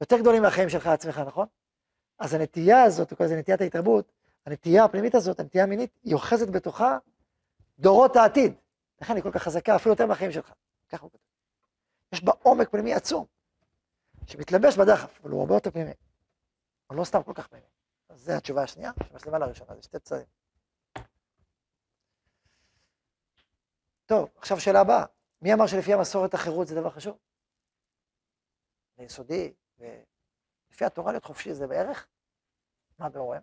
יותר 0.00 0.18
גדולים 0.18 0.42
מהחיים 0.42 0.68
שלך 0.68 0.86
עצמך, 0.86 1.18
נכון? 1.18 1.46
אז 2.18 2.34
הנטייה 2.34 2.82
הזאת, 2.82 3.14
כל 3.14 3.26
זה 3.26 3.36
נטיית 3.36 3.60
ההתרבות, 3.60 4.12
הנטייה 4.46 4.84
הפנימית 4.84 5.14
הזאת, 5.14 5.40
הנטייה 5.40 5.64
המינית, 5.64 5.90
היא 6.02 6.14
אוחזת 6.14 6.48
בתוכה 6.48 6.98
דורות 7.78 8.16
העתיד. 8.16 8.54
לכן 9.00 9.14
היא 9.14 9.22
כל 9.22 9.30
כך 9.30 9.42
חזקה, 9.42 9.76
אפילו 9.76 9.92
יותר 9.92 10.06
מהחיים 10.06 10.32
שלך. 10.32 10.52
ככה 10.88 11.02
הוא 11.02 11.10
כותב. 11.10 11.22
יש 12.12 12.24
בה 12.24 12.32
עומק 12.42 12.68
פנימי 12.68 12.94
עצום, 12.94 13.26
שמתלבש 14.26 14.76
בדחף, 14.76 15.20
אבל 15.22 15.30
הוא 15.30 15.40
הרבה 15.40 15.54
יותר 15.54 15.70
פנימי. 15.70 15.92
הוא 16.86 16.96
לא 16.96 17.04
סתם 17.04 17.22
כל 17.22 17.32
כך 17.34 17.46
פנימי. 17.46 17.66
אז 18.12 18.20
זו 18.20 18.32
התשובה 18.32 18.62
השנייה, 18.62 18.92
שמשלימה 19.08 19.38
לראשונה, 19.38 19.74
זה 19.74 19.82
שתי 19.82 19.98
צדדים. 19.98 20.26
טוב, 24.06 24.28
עכשיו 24.36 24.60
שאלה 24.60 24.80
הבאה. 24.80 25.04
מי 25.42 25.54
אמר 25.54 25.66
שלפי 25.66 25.92
המסורת 25.92 26.34
החירות 26.34 26.66
זה 26.66 26.74
דבר 26.74 26.90
חשוב? 26.90 27.18
זה 28.96 29.02
יסודי, 29.02 29.52
ולפי 29.78 30.84
התורה 30.84 31.12
להיות 31.12 31.24
חופשי 31.24 31.54
זה 31.54 31.66
בערך? 31.66 32.06
מה 32.98 33.06
אתה 33.06 33.18
רואה? 33.18 33.38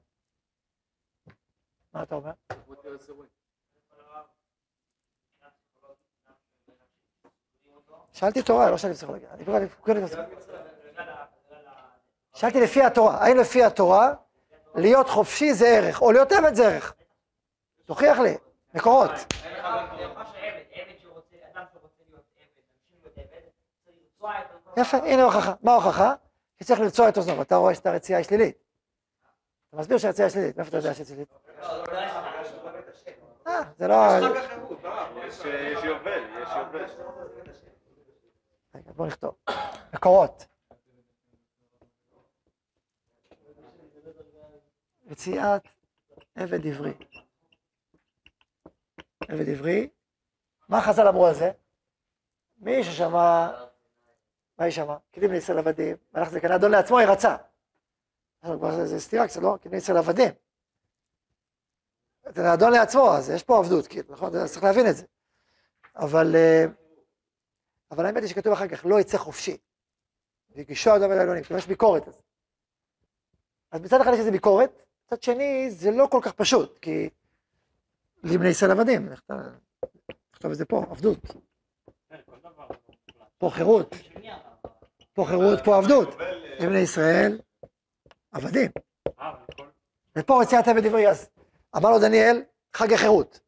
מה 1.94 2.04
אתה 2.04 2.16
אומר? 2.16 2.32
שאלתי 8.14 8.44
תורה, 8.44 8.72
לא 8.72 8.78
שאלתי 8.78 8.96
פסיכולוגיה. 8.96 9.30
שאלתי 12.34 12.62
לפי 12.62 12.84
התורה, 12.84 13.26
האם 13.26 13.38
לפי 13.38 13.64
התורה 13.64 14.14
להיות 14.80 15.10
חופשי 15.10 15.54
זה 15.54 15.68
ערך, 15.68 16.02
או 16.02 16.12
להיות 16.12 16.32
עבד 16.32 16.56
זה 16.56 16.68
ערך? 16.68 16.94
תוכיח 17.86 18.20
לי, 18.20 18.38
מקורות. 18.74 19.12
יפה, 24.78 24.98
הנה 24.98 25.24
הוכחה. 25.24 25.54
מה 25.64 25.72
ההוכחה? 25.72 26.14
כי 26.58 26.64
צריך 26.64 26.80
לרצוע 26.80 27.10
את 27.10 27.18
אוזנו, 27.18 27.40
ואתה 27.40 27.56
רואה 27.56 27.76
שאתה 27.76 27.92
רצייה 27.92 28.18
היא 28.18 28.26
שלילית. 28.26 28.58
אתה 29.70 29.78
מסביר 29.78 29.98
שהרצייה 29.98 30.28
היא 30.28 30.34
שלילית, 30.34 30.58
מאיפה 30.58 30.70
אתה 30.70 30.78
יודע 30.78 30.94
שהיא 30.94 31.06
שלילית? 31.06 31.28
אה, 33.48 33.62
זה 33.78 33.88
לא... 33.88 33.96
יש 33.96 34.24
חג 34.24 34.38
החירות, 34.38 34.80
יש 35.28 35.46
יש 35.46 35.84
יובל, 35.84 36.24
יש 36.42 36.50
יובל. 36.58 36.86
רגע, 38.76 38.92
בוא 38.96 39.08
נכתוב. 39.08 39.36
מקורות. 39.94 40.46
מציאת 45.10 45.62
עבד 46.36 46.68
עברי. 46.68 46.94
עבד 49.30 49.50
עברי, 49.50 49.90
מה 50.70 50.82
חז"ל 50.82 51.08
אמרו 51.08 51.28
על 51.28 51.34
זה? 51.36 51.52
מי 52.58 52.84
ששמע, 52.84 53.08
מה 54.58 54.66
היא 54.66 54.72
שמעה? 54.72 54.98
כלים 55.14 55.32
לישראל 55.32 55.58
עבדים, 55.58 55.96
והלך 56.14 56.30
זה 56.30 56.40
אדון 56.56 56.72
לעצמו. 56.72 56.98
עכשיו 58.42 58.58
כבר 58.60 58.86
זה- 58.86 59.00
סתירה 59.00 59.28
קצת, 59.28 59.42
לא? 59.42 59.58
כלים 59.64 59.74
לישראל 59.74 59.98
עבדים. 59.98 60.32
זה 62.36 62.54
אדון 62.54 62.72
לעצמו, 62.74 63.14
אז 63.18 63.30
יש 63.30 63.44
פה 63.44 63.58
עבדות, 63.60 63.88
כאילו, 63.88 64.14
נכון? 64.14 64.46
צריך 64.48 64.64
להבין 64.64 64.88
את 64.90 64.96
זה. 64.96 65.06
אבל, 65.96 66.36
אה, 66.36 66.66
אבל 67.92 68.06
האמת 68.06 68.22
היא 68.22 68.30
שכתוב 68.30 68.54
אחר 68.54 68.68
כך, 68.68 68.86
לא 68.86 69.00
יצא 69.00 69.18
חופשי. 69.18 69.58
והגישו 70.50 70.96
אדם 70.96 71.12
אל 71.12 71.44
כלומר 71.44 71.60
יש 71.60 71.68
ביקורת 71.68 72.08
על 72.08 72.14
זה. 72.14 72.22
אז 73.72 73.82
מצד 73.82 74.02
אחד 74.02 74.12
יש 74.14 74.20
איזה 74.20 74.32
ביקורת, 74.32 74.82
מצד 75.12 75.24
שני 75.24 75.72
זה 75.72 75.92
לא 75.92 76.08
כל 76.12 76.20
כך 76.24 76.32
פשוט, 76.32 76.80
כי 76.80 77.10
לבני 78.24 78.48
ישראל 78.48 78.72
עבדים, 78.72 79.10
נכתוב 80.34 80.52
את 80.52 80.58
זה 80.58 80.66
פה, 80.66 80.84
עבדות. 80.90 81.20
פה 83.38 83.50
חירות, 83.54 83.96
פה 85.14 85.26
חירות, 85.28 85.60
פה 85.66 85.78
עבדות. 85.78 86.10
לבני 86.60 86.80
ישראל 86.80 87.40
עבדים. 88.32 88.72
ופה 90.16 90.42
רציית 90.42 90.68
עבד 90.68 90.86
עברי, 90.86 91.10
אז 91.10 91.30
אמר 91.78 91.90
לו 91.90 92.00
דניאל, 92.00 92.44
חג 92.74 92.94
החירות. 92.94 93.40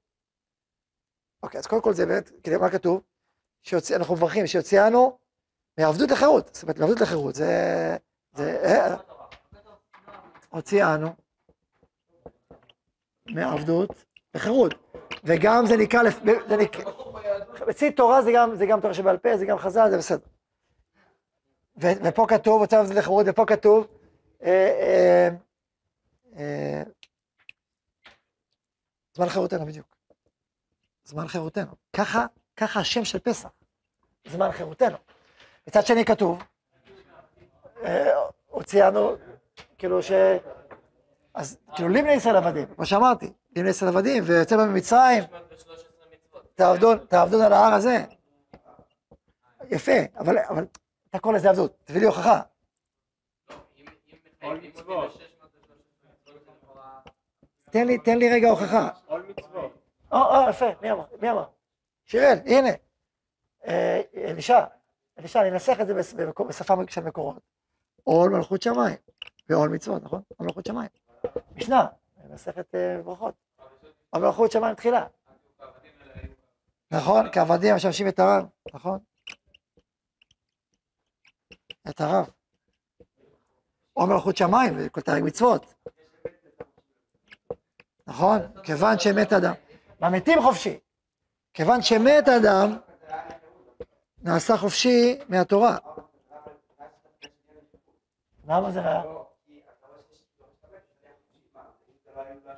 אוקיי, 1.44 1.60
אז 1.60 1.68
קודם 1.68 1.82
כל 1.82 1.94
זה 1.94 2.06
באמת, 2.06 2.32
כאילו 2.44 2.60
מה 2.60 2.70
כתוב? 2.70 3.02
שיוצא, 3.64 3.96
אנחנו 3.96 4.16
מברכים, 4.16 4.48
שיוציאנו 4.48 5.18
מעבדות 5.78 6.12
לחירות. 6.12 6.56
זאת 6.56 6.64
אומרת, 6.64 6.80
מעבדות 6.80 7.02
לחירות, 7.02 7.36
זה... 7.36 7.98
זה... 8.32 8.62
אה, 8.64 8.96
הוציאנו 10.50 11.16
מעבדות 13.34 14.06
לחירות. 14.36 14.74
וגם 15.24 15.66
זה 15.66 15.78
נקרא, 15.78 16.02
זה 16.48 16.58
נקרא, 16.58 16.92
אצלי 17.70 17.92
תורה 17.92 18.22
זה 18.22 18.32
גם, 18.36 18.56
זה 18.56 18.66
גם 18.66 18.82
תורה 18.82 18.94
שבעל 18.94 19.18
פה, 19.18 19.38
זה 19.38 19.46
גם 19.46 19.58
חז"ל, 19.58 19.90
זה 19.90 19.98
בסדר. 19.98 20.28
ו- 21.82 22.04
ופה 22.04 22.26
כתוב, 22.30 22.62
הוצאה 22.62 22.86
מעבדות 22.86 22.94
לחירות, 22.96 23.26
ופה 23.30 23.46
כתוב, 23.46 23.88
אה, 24.44 24.50
אה, 24.50 25.30
אה, 26.38 26.84
זמן 29.14 29.30
חירותנו 29.30 29.66
בדיוק. 29.66 29.88
זמן 31.04 31.28
חירותנו. 31.28 31.72
ככה, 31.96 32.26
ככה 32.58 32.80
השם 32.80 33.06
של 33.06 33.20
פסח. 33.20 33.50
זמן 34.28 34.52
חירותנו. 34.52 34.98
מצד 35.68 35.86
שני 35.86 36.06
כתוב, 36.06 36.44
הוציאנו, 38.48 39.16
כאילו 39.78 40.04
ש... 40.04 40.12
אז 41.34 41.58
כאילו 41.76 41.90
לבני 41.90 42.12
ישראל 42.14 42.36
עבדים, 42.36 42.66
כמו 42.76 42.86
שאמרתי, 42.86 43.34
לבני 43.56 43.70
ישראל 43.70 43.90
עבדים, 43.92 44.24
ויוצא 44.28 44.58
בהם 44.58 44.74
ממצרים, 44.74 45.24
613 45.24 45.86
מצוות. 46.14 47.08
תעבדון, 47.10 47.42
על 47.42 47.54
ההר 47.54 47.74
הזה. 47.74 48.04
יפה, 49.70 49.92
אבל, 50.20 50.38
אבל 50.50 50.66
אתה 51.10 51.20
קורא 51.20 51.36
לזה 51.36 51.50
עבדות, 51.50 51.78
תביא 51.86 52.00
לי 52.02 52.06
הוכחה. 52.08 52.42
לא, 53.50 53.56
אם- 53.78 53.86
אם 54.14 54.18
מחייבים 54.38 54.72
אותי 54.76 55.18
ל-613 55.18 55.46
מצוות, 56.26 56.44
זה 56.46 56.52
לכאורה... 56.64 57.00
תן 57.72 57.88
לי, 57.88 57.98
תן 57.98 58.18
לי 58.18 58.30
רגע 58.34 58.50
הוכחה. 58.50 58.90
עול 59.06 59.26
מצוות. 59.30 59.72
או, 60.12 60.18
או, 60.18 60.50
יפה, 60.50 60.66
מי 60.82 60.92
אמר? 60.92 61.04
מי 61.22 61.32
אמר? 61.32 61.46
שיראל, 62.06 62.38
הנה. 62.46 62.70
אה, 63.68 64.02
אלישע, 64.16 64.66
אלישע, 65.20 65.42
אני 65.42 65.50
אנסח 65.50 65.78
את 65.82 65.88
זה 65.88 65.94
בשפה 66.48 66.74
של 66.90 67.02
מקורות. 67.02 67.36
עול 68.04 68.30
מלכות 68.30 68.62
שמיים, 68.62 68.96
ועול 69.50 69.70
מצוות, 69.70 70.04
נכון? 70.04 70.22
עול 70.38 70.48
מלכות 70.48 70.66
שמיים. 70.66 70.90
משנה, 71.62 71.86
מסכת 72.30 72.76
אה, 72.76 73.02
ברכות. 73.06 73.34
עול 74.10 74.26
מלכות 74.26 74.52
שמיים 74.52 74.76
תחילה. 74.76 75.08
נכון, 76.92 77.32
כעבדים 77.32 77.74
המשמשים 77.74 78.08
את 78.08 78.20
הרב, 78.20 78.46
נכון? 78.74 79.00
את 81.90 82.02
הרב. 82.02 82.30
עול 83.94 84.10
מלכות 84.10 84.38
שמיים, 84.38 84.74
וכל 84.78 85.02
תרי"ג 85.02 85.24
מצוות. 85.24 85.74
נכון? 88.08 88.40
כיוון 88.64 89.00
שמת 89.00 89.34
אדם. 89.34 89.54
במתים 90.00 90.42
חופשי. 90.42 90.80
כיוון 91.54 91.82
שמת 91.82 92.28
אדם, 92.30 92.78
נעשה 94.22 94.58
חופשי 94.58 95.20
מהתורה. 95.30 95.78
למה 98.48 98.72
זה 98.72 98.82
רע? 98.82 99.22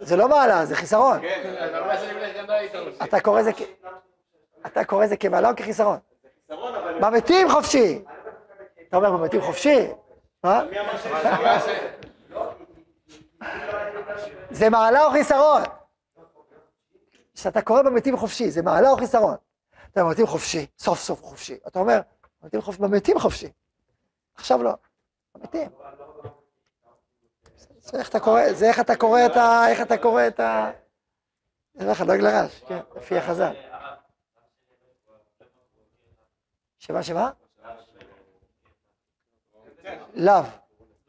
זה 0.04 0.16
לא 0.16 0.30
מעלה, 0.30 0.66
זה 0.66 0.76
חיסרון. 0.76 1.22
כן, 1.22 1.72
לא. 1.72 3.04
אתה 3.04 3.20
קורא 3.20 3.44
זה. 3.44 3.52
אתה 4.66 4.84
קורא 4.84 5.06
כמעלה 5.20 5.50
או 5.50 5.56
כחיסרון? 5.56 5.98
במתים 7.02 7.50
חופשי. 7.50 8.04
אתה 8.89 8.98
אומר 8.98 9.12
במתים 9.12 9.42
חופשי? 9.42 9.88
מה? 10.44 10.63
זה 14.52 14.70
מעלה 14.70 15.06
או 15.06 15.12
חיסרון? 15.12 15.62
כשאתה 17.36 17.62
קורא 17.62 17.82
במתים 17.82 18.18
חופשי, 18.18 18.52
זה 18.52 18.62
מעלה 18.62 18.89
או 18.89 18.98
חיסרון? 18.98 19.36
אתה 19.92 20.02
אומר, 20.02 20.12
במתים 20.12 20.28
חופשי, 20.28 20.66
סוף 20.80 21.00
סוף 21.00 21.24
חופשי. 21.24 21.58
אתה 21.68 21.80
אומר, 21.80 22.02
במתים 22.80 23.20
חופשי. 23.20 23.50
עכשיו 24.36 24.63
לא, 24.63 24.74
במתים. 25.36 25.70
זה 27.84 28.00
איך 28.00 28.10
אתה 28.10 28.19
קורא, 28.19 28.41
זה 28.54 28.65
איך 28.65 28.80
אתה 28.80 28.96
קורא 28.96 29.19
את 29.26 29.38
ה... 29.38 29.69
איך 29.69 29.82
אתה 29.82 29.98
קורא 29.98 30.28
את 30.28 30.39
ה... 30.39 30.72
זה 31.74 31.91
לך, 31.91 32.02
דואג 32.02 32.19
לרעש, 32.19 32.63
כן, 32.67 32.80
לפי 32.96 33.17
החז"ל. 33.17 33.54
שמה, 36.80 37.04
שמה? 37.04 37.32
לאו. 40.13 40.43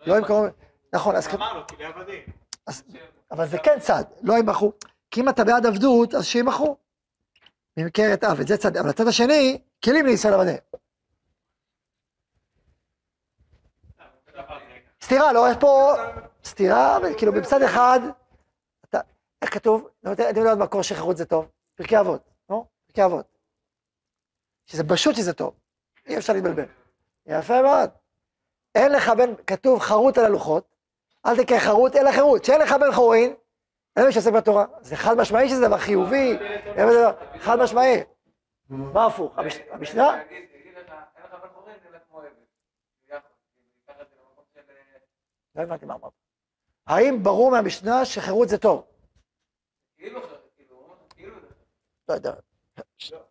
לא 0.06 0.18
אם 0.18 0.26
קוראים... 0.26 0.52
נכון, 0.92 1.16
אז... 1.16 1.28
אמרנו, 1.34 1.66
כי 1.66 1.76
לעבדים. 1.82 2.22
אז, 2.66 2.84
אבל 3.30 3.46
זה 3.46 3.58
כן 3.58 3.80
צד, 3.80 4.04
לא 4.22 4.38
ימכרו. 4.38 4.72
כי 5.10 5.20
אם 5.20 5.28
אתה 5.28 5.44
בעד 5.44 5.66
עבדות, 5.66 6.14
אז 6.14 6.24
שימכרו. 6.24 6.76
ממכרת 7.76 8.24
עבד, 8.24 8.48
זה 8.48 8.56
צד. 8.56 8.76
אבל 8.76 8.90
הצד 8.90 9.08
השני, 9.08 9.62
כלים 9.84 10.06
לישראל 10.06 10.34
עבדיהם. 10.34 10.58
סתירה, 15.02 15.32
לא, 15.32 15.50
יש 15.50 15.56
פה 15.60 15.94
סתירה, 16.44 16.98
כאילו 17.18 17.33
בצד 17.33 17.62
אחד, 17.62 18.00
אתה, 18.85 19.00
איך 19.42 19.54
כתוב? 19.54 19.88
אני 20.07 20.28
אני 20.30 20.38
יודע 20.40 20.54
מקור 20.54 20.83
שחירות 20.83 21.16
זה 21.16 21.24
טוב. 21.24 21.48
פרקי 21.74 22.00
אבות, 22.00 22.30
נו? 22.48 22.66
פרקי 22.87 23.04
אבות. 23.04 23.38
שזה 24.66 24.88
פשוט 24.88 25.16
שזה 25.16 25.33
טוב. 25.33 25.54
אי 26.07 26.16
אפשר 26.18 26.33
להתבלבל. 26.33 26.64
יפה 27.26 27.62
מאוד. 27.62 27.90
אין 28.74 28.92
לך 28.92 29.09
בן, 29.09 29.35
כתוב 29.46 29.80
חרוט 29.80 30.18
על 30.18 30.24
הלוחות, 30.24 30.74
אל 31.26 31.44
תקרא 31.44 31.59
חרוט, 31.59 31.96
אלא 31.96 32.12
חירות. 32.12 32.44
שאין 32.44 32.61
לך 32.61 32.72
בן 32.72 32.92
חורין, 32.92 33.35
אין 33.96 34.07
מי 34.07 34.12
שעוסק 34.12 34.33
בתורה. 34.33 34.64
זה 34.80 34.96
חד 34.96 35.14
משמעי 35.16 35.48
שזה 35.48 35.66
דבר 35.68 35.78
חיובי, 35.78 36.37
דבר- 36.76 37.16
חד 37.40 37.57
משמעי. 37.59 38.00
מה 38.68 39.07
הפוך? 39.07 39.38
המש- 39.38 39.61
המשנה? 39.70 40.22
של... 40.28 40.35
לא 45.54 45.62
הבנתי 45.62 45.87
מה 45.87 45.94
אמרת. 45.94 46.12
האם 46.86 47.22
ברור 47.22 47.50
מהמשנה 47.50 48.04
שחירות 48.04 48.48
זה 48.48 48.58
טוב? 48.58 48.86
כאילו, 49.96 50.20
כאילו, 50.56 50.96
כאילו, 51.16 51.36
לא 52.08 52.14
יודע. 52.14 52.34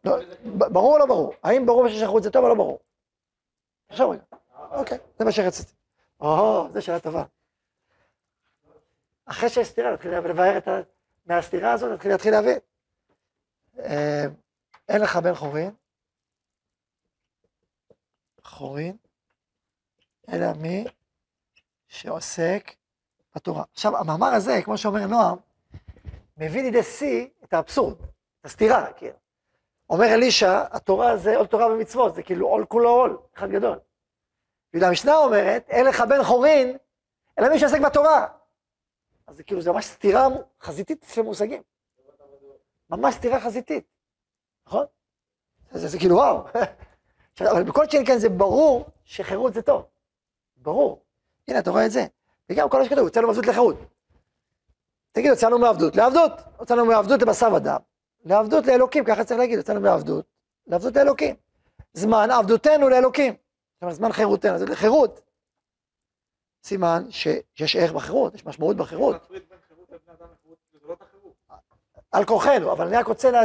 לא, 0.04 0.18
ברור 0.54 0.94
או 0.94 1.00
לא 1.00 1.06
ברור? 1.06 1.34
האם 1.44 1.66
ברור 1.66 1.90
שחירות 1.90 2.24
זה 2.24 2.32
טוב 2.32 2.44
או 2.44 2.50
לא 2.50 2.56
ברור? 2.56 2.80
עכשיו 3.90 4.10
רגע. 4.10 4.24
אוקיי, 4.72 4.98
זה 5.20 5.26
מה 5.26 5.32
שרציתי. 5.32 5.74
או, 6.20 6.68
זו 6.74 6.82
שאלה 6.82 7.00
טובה. 7.00 7.24
אחרי 9.26 9.50
שיש 9.50 9.68
סתירה, 9.68 9.94
נתחיל 9.94 10.12
לבאר 10.18 10.58
את 10.58 10.68
ה... 10.68 10.82
מהסתירה 11.26 11.72
הזאת, 11.74 11.92
נתחיל 11.92 12.12
להתחיל 12.12 12.32
להבין. 12.32 12.60
אה, 13.80 14.26
אין 14.90 15.02
לך 15.02 15.16
בן 15.16 15.36
חורין, 15.36 15.72
חורין, 18.44 18.98
אלא 20.30 20.54
מי 20.62 20.86
שעוסק 21.88 22.72
בתורה. 23.36 23.64
עכשיו, 23.74 23.98
המאמר 23.98 24.28
הזה, 24.28 24.62
כמו 24.62 24.78
שאומר 24.78 25.08
נועם, 25.08 25.38
מביא 26.38 26.62
לידי 26.62 26.84
שיא 26.84 27.28
את 27.44 27.54
האבסורד, 27.54 28.02
את 28.02 28.46
הסתירה, 28.46 28.94
כאילו. 28.94 29.16
אומר 29.90 30.06
אלישע, 30.06 30.64
התורה 30.72 31.18
זה 31.18 31.38
עול 31.38 31.48
תורה 31.48 31.68
ומצוות, 31.68 32.16
זה 32.16 32.24
כאילו 32.24 32.48
עול 32.48 32.66
כולו 32.66 32.90
עול, 32.90 33.18
אחד 33.36 33.50
גדול. 33.50 33.80
והמשנה 34.74 35.16
אומרת, 35.16 35.70
אין 35.70 35.86
לך 35.86 36.02
בן 36.10 36.24
חורין, 36.24 36.78
אלא 37.40 37.50
מי 37.50 37.60
שעוסק 37.60 37.82
בתורה. 37.82 38.28
אז 39.28 39.36
זה 39.36 39.44
כאילו, 39.44 39.62
זה 39.62 39.72
ממש 39.72 39.86
סתירה 39.86 40.28
חזיתית 40.62 41.06
של 41.10 41.22
מושגים. 41.22 41.62
ממש 42.90 43.16
סתירה 43.16 43.40
חזיתית, 43.40 43.86
נכון? 44.68 44.86
זה, 45.72 45.80
זה, 45.80 45.88
זה 45.88 46.00
כאילו 46.00 46.16
וואו. 46.16 46.46
אבל 47.52 47.64
בכל 47.64 47.90
שאין 47.90 48.06
כאן 48.06 48.18
זה 48.18 48.30
ברור 48.30 48.86
שחירות 49.06 49.54
זה 49.54 49.62
טוב. 49.62 49.86
ברור. 50.58 51.04
הנה, 51.48 51.60
אתה 51.60 51.72
רואה 51.72 51.86
את 51.86 51.92
זה. 51.92 52.06
וגם 52.50 52.70
כל 52.70 52.80
מה 52.80 52.86
שכתוב, 52.86 53.06
יוצאנו 53.06 53.28
מעבדות 53.28 53.46
לחירות. 53.46 53.76
תגיד, 55.12 55.30
יוצאנו 55.30 55.60
מעבדות, 55.60 55.96
לעבדות. 55.96 56.32
יוצאנו 56.60 56.86
מעבדות 56.86 57.22
לבשר 57.22 57.54
ודם, 57.54 57.80
לעבדות 58.26 58.66
לאלוקים, 58.66 59.06
ככה 59.06 59.24
צריך 59.24 59.40
להגיד, 59.40 59.58
יוצאנו 59.58 59.82
מעבדות, 59.82 60.26
לעבדות 60.68 60.96
לאלוקים. 60.96 61.36
זמן 61.94 62.32
עבדותנו 62.32 62.90
לאלוקים. 62.90 63.34
אומרת, 63.84 63.96
זמן 63.96 64.12
חירותנו, 64.12 64.58
זה 64.58 64.66
לחירות. 64.66 65.22
סימן 66.64 67.04
שיש 67.10 67.76
ערך 67.76 67.92
בחירות, 67.92 68.36
יש 68.36 68.46
משמעות 68.46 68.78
בחירות. 68.78 69.16
לא. 69.30 69.40
על 72.12 72.26
כורחנו, 72.26 72.72
אבל 72.72 72.88
אני 72.88 72.98
רק 72.98 73.08
רוצה 73.08 73.32
לה, 73.32 73.42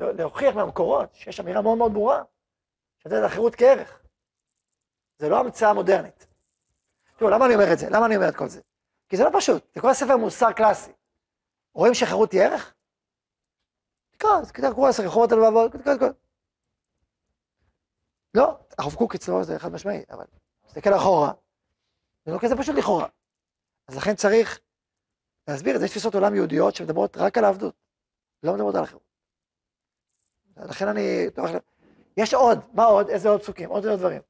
להוכיח 0.00 0.54
מהמקורות 0.54 1.14
שיש 1.14 1.40
אמירה 1.40 1.62
מאוד 1.62 1.78
מאוד 1.78 1.92
ברורה, 1.92 2.22
שזה 2.98 3.24
החירות 3.24 3.54
כערך. 3.54 4.00
זה 5.18 5.28
לא 5.28 5.40
המצאה 5.40 5.72
מודרנית. 5.72 6.27
תראו, 7.18 7.30
למה 7.30 7.46
אני 7.46 7.54
אומר 7.54 7.72
את 7.72 7.78
זה? 7.78 7.90
למה 7.90 8.06
אני 8.06 8.16
אומר 8.16 8.28
את 8.28 8.36
כל 8.36 8.48
זה? 8.48 8.60
כי 9.08 9.16
זה 9.16 9.24
לא 9.24 9.30
פשוט, 9.38 9.74
זה 9.74 9.80
כל 9.80 9.90
הספר 9.90 10.16
מוסר 10.16 10.52
קלאסי. 10.52 10.92
רואים 11.74 11.94
שחירות 11.94 12.32
היא 12.32 12.42
ערך? 12.42 12.74
תקרא, 14.10 14.30
אז 14.40 14.50
כתב 14.50 14.72
קורא 14.74 14.88
עשר 14.88 15.02
רחובות 15.02 15.32
הלבבות, 15.32 15.72
תקרא 15.72 15.94
את 15.94 15.98
כל... 15.98 16.10
לא, 18.34 18.58
הרב 18.78 18.94
קוק 18.94 19.14
אצלו 19.14 19.44
זה 19.44 19.58
חד 19.58 19.72
משמעי, 19.72 20.02
אבל 20.10 20.24
תסתכל 20.66 20.94
אחורה, 20.94 21.32
זה 22.26 22.32
לא 22.32 22.38
כזה 22.38 22.56
פשוט 22.56 22.76
לכאורה. 22.76 23.08
אז 23.88 23.96
לכן 23.96 24.14
צריך 24.14 24.60
להסביר 25.48 25.74
את 25.74 25.80
זה, 25.80 25.86
יש 25.86 25.90
תפיסות 25.90 26.14
עולם 26.14 26.34
יהודיות 26.34 26.74
שמדברות 26.74 27.16
רק 27.16 27.38
על 27.38 27.44
העבדות, 27.44 27.74
לא 28.42 28.54
מדברות 28.54 28.74
על 28.74 28.82
החירות. 28.84 29.08
לכן 30.56 30.88
אני... 30.88 31.26
יש 32.16 32.34
עוד, 32.34 32.58
מה 32.72 32.84
עוד? 32.84 33.08
איזה 33.08 33.28
עוד 33.28 33.40
פסוקים? 33.40 33.68
עוד 33.68 33.86
דברים. 33.86 34.22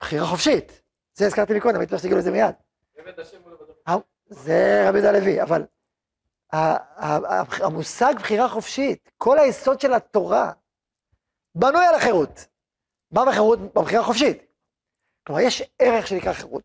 בחירה 0.00 0.26
חופשית, 0.26 0.82
זה 1.14 1.26
הזכרתי 1.26 1.52
לי 1.54 1.60
קודם, 1.60 1.80
הייתי 1.80 1.94
רוצה 1.94 1.98
שתגידו 1.98 2.18
לזה 2.18 2.30
מיד. 2.30 2.54
זה 4.26 4.84
רבי 4.88 4.98
יהודה 4.98 5.08
הלוי, 5.08 5.42
אבל 5.42 5.66
המושג 7.64 8.14
בחירה 8.18 8.48
חופשית, 8.48 9.10
כל 9.18 9.38
היסוד 9.38 9.80
של 9.80 9.92
התורה, 9.92 10.52
בנוי 11.54 11.86
על 11.86 11.94
החירות. 11.94 12.46
מה 13.10 13.26
בחירות? 13.26 13.58
בבחירה 13.58 14.04
חופשית. 14.04 14.42
כלומר, 15.26 15.40
יש 15.40 15.62
ערך 15.78 16.06
שנקרא 16.06 16.32
חירות, 16.32 16.62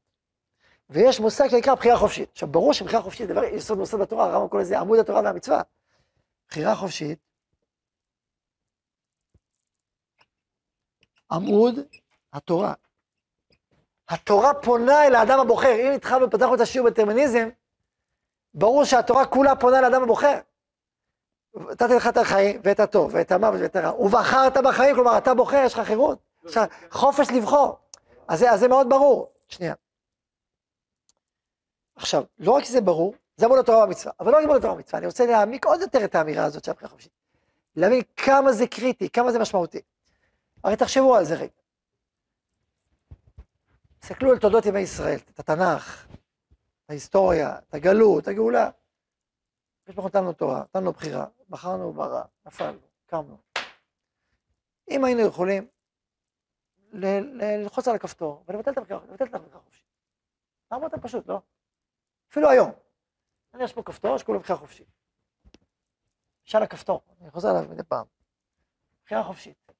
ויש 0.89 1.19
מושג 1.19 1.47
שנקרא 1.47 1.75
בחירה 1.75 1.97
חופשית. 1.97 2.29
עכשיו, 2.31 2.51
ברור 2.51 2.73
שבחירה 2.73 3.01
חופשית 3.01 3.27
זה 3.27 3.33
דבר 3.33 3.43
יסוד 3.43 3.77
מוסד 3.77 3.97
בתורה, 3.97 4.25
הרמב"ם 4.25 4.49
קורא 4.49 4.61
לזה 4.61 4.79
עמוד 4.79 4.99
התורה 4.99 5.21
והמצווה. 5.21 5.61
בחירה 6.49 6.75
חופשית, 6.75 7.19
עמוד 11.31 11.75
התורה. 12.33 12.73
התורה 14.09 14.53
פונה 14.53 15.03
אל 15.07 15.15
האדם 15.15 15.39
הבוחר. 15.39 15.75
אם 15.75 15.91
התחלנו 15.91 16.27
ופתחנו 16.27 16.55
את 16.55 16.59
השיעור 16.59 16.89
בטרמיניזם, 16.89 17.49
ברור 18.53 18.85
שהתורה 18.85 19.25
כולה 19.25 19.55
פונה 19.55 19.81
לאדם 19.81 20.03
הבוחר. 20.03 20.39
נתתי 21.55 21.93
לך 21.95 22.07
את 22.07 22.17
החיים 22.17 22.61
ואת 22.63 22.79
הטוב 22.79 23.11
ואת 23.13 23.31
המוות 23.31 23.61
ואת 23.61 23.75
הרע, 23.75 24.01
ובחרת 24.01 24.57
בחיים, 24.57 24.95
כלומר 24.95 25.17
אתה 25.17 25.33
בוחר, 25.33 25.61
יש 25.65 25.73
לך 25.73 25.79
חירות, 25.79 26.19
יש 26.45 26.57
לך 26.57 26.63
חופש 26.91 27.27
לבחור. 27.31 27.77
אז 28.27 28.39
זה, 28.39 28.51
אז 28.51 28.59
זה 28.59 28.67
מאוד 28.67 28.89
ברור. 28.89 29.31
שנייה. 29.47 29.73
עכשיו, 31.95 32.23
לא 32.39 32.51
רק 32.51 32.63
שזה 32.63 32.81
ברור, 32.81 33.13
זה 33.37 33.45
עמוד 33.45 33.59
התורה 33.59 33.79
והמצווה, 33.79 34.13
אבל 34.19 34.31
לא 34.31 34.37
רק 34.37 34.43
עמוד 34.43 34.57
התורה 34.57 34.73
והמצווה, 34.73 34.99
אני 34.99 35.07
רוצה 35.07 35.25
להעמיק 35.25 35.65
עוד 35.65 35.81
יותר 35.81 36.05
את 36.05 36.15
האמירה 36.15 36.45
הזאת 36.45 36.63
של 36.63 36.71
הבחירה 36.71 36.87
החופשית. 36.87 37.11
להבין 37.75 38.01
כמה 38.17 38.51
זה 38.51 38.67
קריטי, 38.67 39.09
כמה 39.09 39.31
זה 39.31 39.39
משמעותי. 39.39 39.81
הרי 40.63 40.75
תחשבו 40.75 41.15
על 41.15 41.25
זה 41.25 41.35
רגע. 41.35 41.64
תסתכלו 44.05 44.31
על 44.31 44.39
תולדות 44.39 44.65
ימי 44.65 44.79
ישראל, 44.79 45.19
את 45.29 45.39
התנ"ך, 45.39 46.07
את 46.85 46.89
ההיסטוריה, 46.89 47.59
את 47.59 47.73
הגלות, 47.73 48.23
את 48.23 48.27
הגאולה. 48.27 48.69
יש 49.87 49.95
ברוך 49.95 50.07
נתנו 50.07 50.33
תורה, 50.33 50.61
נתנו 50.61 50.91
בחירה, 50.91 51.25
בחרנו 51.49 51.93
ברע, 51.93 52.23
נפלנו, 52.45 52.79
קמנו. 53.05 53.37
אם 54.89 55.05
היינו 55.05 55.21
יכולים 55.21 55.67
ללחוץ 56.91 57.87
על 57.87 57.95
הכפתור 57.95 58.43
ולבטל 58.47 58.71
את 58.71 58.77
הבחירה, 58.77 58.99
לבטל 59.05 59.25
את 59.25 59.33
הבחירה 59.33 59.59
החופשית. 59.59 59.85
הרבה 60.71 60.85
יותר 60.85 60.97
פשוט, 61.01 61.27
לא? 61.27 61.41
אפילו 62.29 62.49
היום. 62.49 62.71
אני 63.53 63.63
יש 63.63 63.73
פה 63.73 63.83
כפתור 63.83 64.17
שקוראים 64.17 64.39
לו 64.39 64.43
בחירה 64.43 64.59
חופשית. 64.59 64.87
אפשר 66.43 66.59
לכפתור, 66.59 67.01
אני 67.21 67.31
חוזר 67.31 67.49
עליו 67.49 67.69
מדי 67.69 67.83
פעם. 67.83 68.05
בחירה 69.05 69.23
חופשית. 69.23 69.71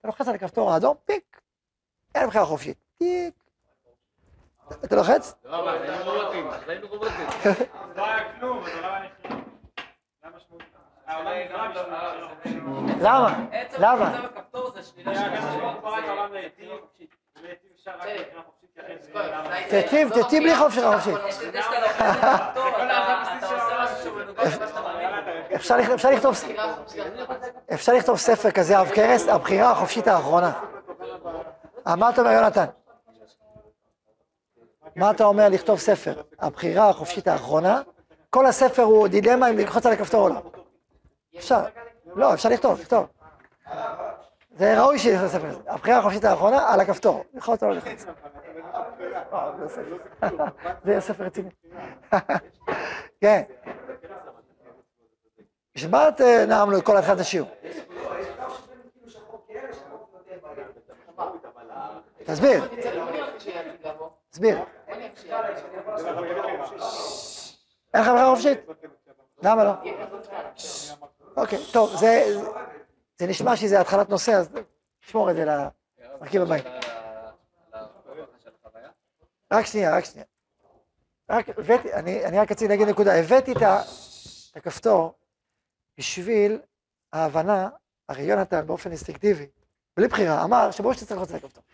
אתה 0.00 0.08
לוחץ 0.08 0.28
על 0.28 0.34
הכפתור 0.34 0.70
האדום, 0.72 0.96
פיק. 1.04 1.47
אין 2.18 2.28
בחירה 2.28 2.44
חופשית. 2.44 2.78
אתה 4.84 4.96
לוחץ? 4.96 5.34
לא, 5.44 5.60
אבל 5.62 5.82
היינו 5.82 6.10
רובוטים, 6.12 6.48
היינו 6.68 6.88
רובוטים. 6.88 7.26
לא 7.96 8.06
היה 8.06 8.32
כלום, 8.40 8.58
אז 8.64 8.82
לא 8.82 8.88
בשביל 8.88 8.88
הבחירה 8.88 9.00
למה? 13.00 13.34
למה? 13.78 14.04
רק 14.04 14.14
כן. 18.04 18.10
זה 18.12 18.56
אז 18.56 18.62
למה. 19.14 19.44
אולי 19.44 19.64
תיטיב, 19.68 20.08
זו 20.08 20.14
תיטיב 20.22 20.42
בלי 20.42 20.52
הבחירה 20.52 20.56
חופש 20.56 20.78
חופשית. 20.78 21.14
יש 21.28 21.38
לזה 21.42 21.62
שאתה 21.62 21.78
לוחץ 21.78 22.00
על 22.00 22.10
הכפתור, 22.14 22.64
זה 22.64 22.70
כל 22.76 22.86
אתה 22.86 23.12
הבסיס 23.12 23.38
אתה 23.38 23.46
של 23.48 23.54
עושה 23.54 23.64
העולם. 23.64 23.84
משהו 23.84 23.96
שמנוגד 24.04 24.40
למה 24.40 24.50
שאתה 24.68 24.80
מאמין. 24.82 25.08
אפשר 25.54 25.76
לכ- 25.76 25.90
אפשר 25.90 26.10
לכתוב, 27.92 28.16
ספר 28.18 28.50
כזה, 28.50 28.78
עב 28.78 28.88
כרס, 28.94 29.28
הבחירה 29.28 29.70
החופשית 29.70 30.06
האחרונה. 30.08 30.52
מה 31.96 32.10
אתה 32.10 32.20
אומר, 32.20 32.30
יונתן? 32.32 32.64
מה 34.96 35.10
אתה 35.10 35.24
אומר 35.24 35.48
לכתוב 35.48 35.78
ספר? 35.78 36.22
הבחירה 36.38 36.88
החופשית 36.88 37.28
האחרונה, 37.28 37.82
כל 38.30 38.46
הספר 38.46 38.82
הוא 38.82 39.08
דילמה 39.08 39.50
אם 39.50 39.58
ללחוץ 39.58 39.86
על 39.86 39.92
הכפתור 39.92 40.20
או 40.20 40.28
לא. 40.28 40.42
אפשר. 41.36 41.64
לא, 42.14 42.34
אפשר 42.34 42.48
לכתוב, 42.48 42.80
לכתוב. 42.80 43.06
זה 44.56 44.80
ראוי 44.80 44.98
שיהיה 44.98 45.28
ספר 45.28 45.50
כזה. 45.50 45.60
הבחירה 45.66 45.98
החופשית 45.98 46.24
האחרונה 46.24 46.72
על 46.72 46.80
הכפתור. 46.80 47.24
ללחוץ 47.34 47.62
או 47.62 47.68
לא 47.68 47.74
ללחוץ. 47.74 48.04
זה 50.84 50.90
יהיה 50.90 51.00
ספר 51.00 51.24
רציני. 51.24 51.50
כן. 53.20 53.42
את, 56.08 56.20
אה, 56.20 56.44
נאמנו 56.46 56.78
את 56.78 56.84
כל 56.84 56.96
התחילת 56.96 57.20
השיעור? 57.20 57.48
תסביר, 62.28 62.64
תסביר. 64.30 64.58
אין 64.88 65.00
לך 67.94 68.08
בחירה 68.08 68.30
חופשית? 68.30 68.58
למה 69.42 69.64
לא? 69.64 69.72
אוקיי, 71.36 71.58
טוב, 71.72 71.96
זה, 71.96 73.26
נשמע 73.28 73.56
שזה 73.56 73.80
התחלת 73.80 74.08
נושא, 74.08 74.32
אז 74.32 74.48
נשמור 75.04 75.30
את 75.30 75.36
זה 75.36 75.44
למרכיב 75.44 76.42
הבאים. 76.42 76.64
רק 79.52 79.66
שנייה, 79.66 79.96
רק 79.96 80.04
שנייה. 80.04 80.26
רק 81.30 81.48
הבאתי, 81.48 81.94
אני, 81.94 82.24
אני 82.24 82.38
רק 82.38 82.52
רציתי 82.52 82.68
להגיד 82.68 82.88
נקודה, 82.88 83.14
הבאתי 83.14 83.52
את, 83.52 83.56
את 83.56 84.56
הכפתור 84.56 85.14
בשביל 85.98 86.60
ההבנה, 87.12 87.68
הרי 88.08 88.22
יונתן 88.22 88.66
באופן 88.66 88.90
אינסטינקטיבי, 88.90 89.46
בלי 89.96 90.08
בחירה, 90.08 90.44
אמר 90.44 90.70
שצריך 90.70 91.10
ללחוץ 91.10 91.30
על 91.30 91.36
הכפתור. 91.36 91.64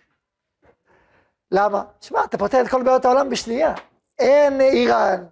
למה? 1.55 1.85
שמע, 2.01 2.25
אתה 2.25 2.39
פותר 2.39 2.61
את 2.61 2.69
כל 2.69 2.83
בעיות 2.83 3.05
העולם 3.05 3.31
בשנייה. 3.31 3.75
אין 4.19 4.61
איראן, 4.61 5.25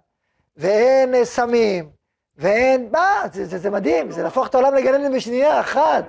ואין 0.57 1.25
סמים, 1.25 1.89
ואין... 2.37 2.89
מה? 2.91 3.21
זה, 3.33 3.45
זה, 3.45 3.57
זה 3.57 3.69
מדהים, 3.69 4.11
זה 4.11 4.23
להפוך 4.23 4.47
את 4.47 4.55
העולם 4.55 4.75
לגן 4.75 4.93
עדן 4.93 5.15
בשנייה 5.15 5.59
אחת. 5.59 6.05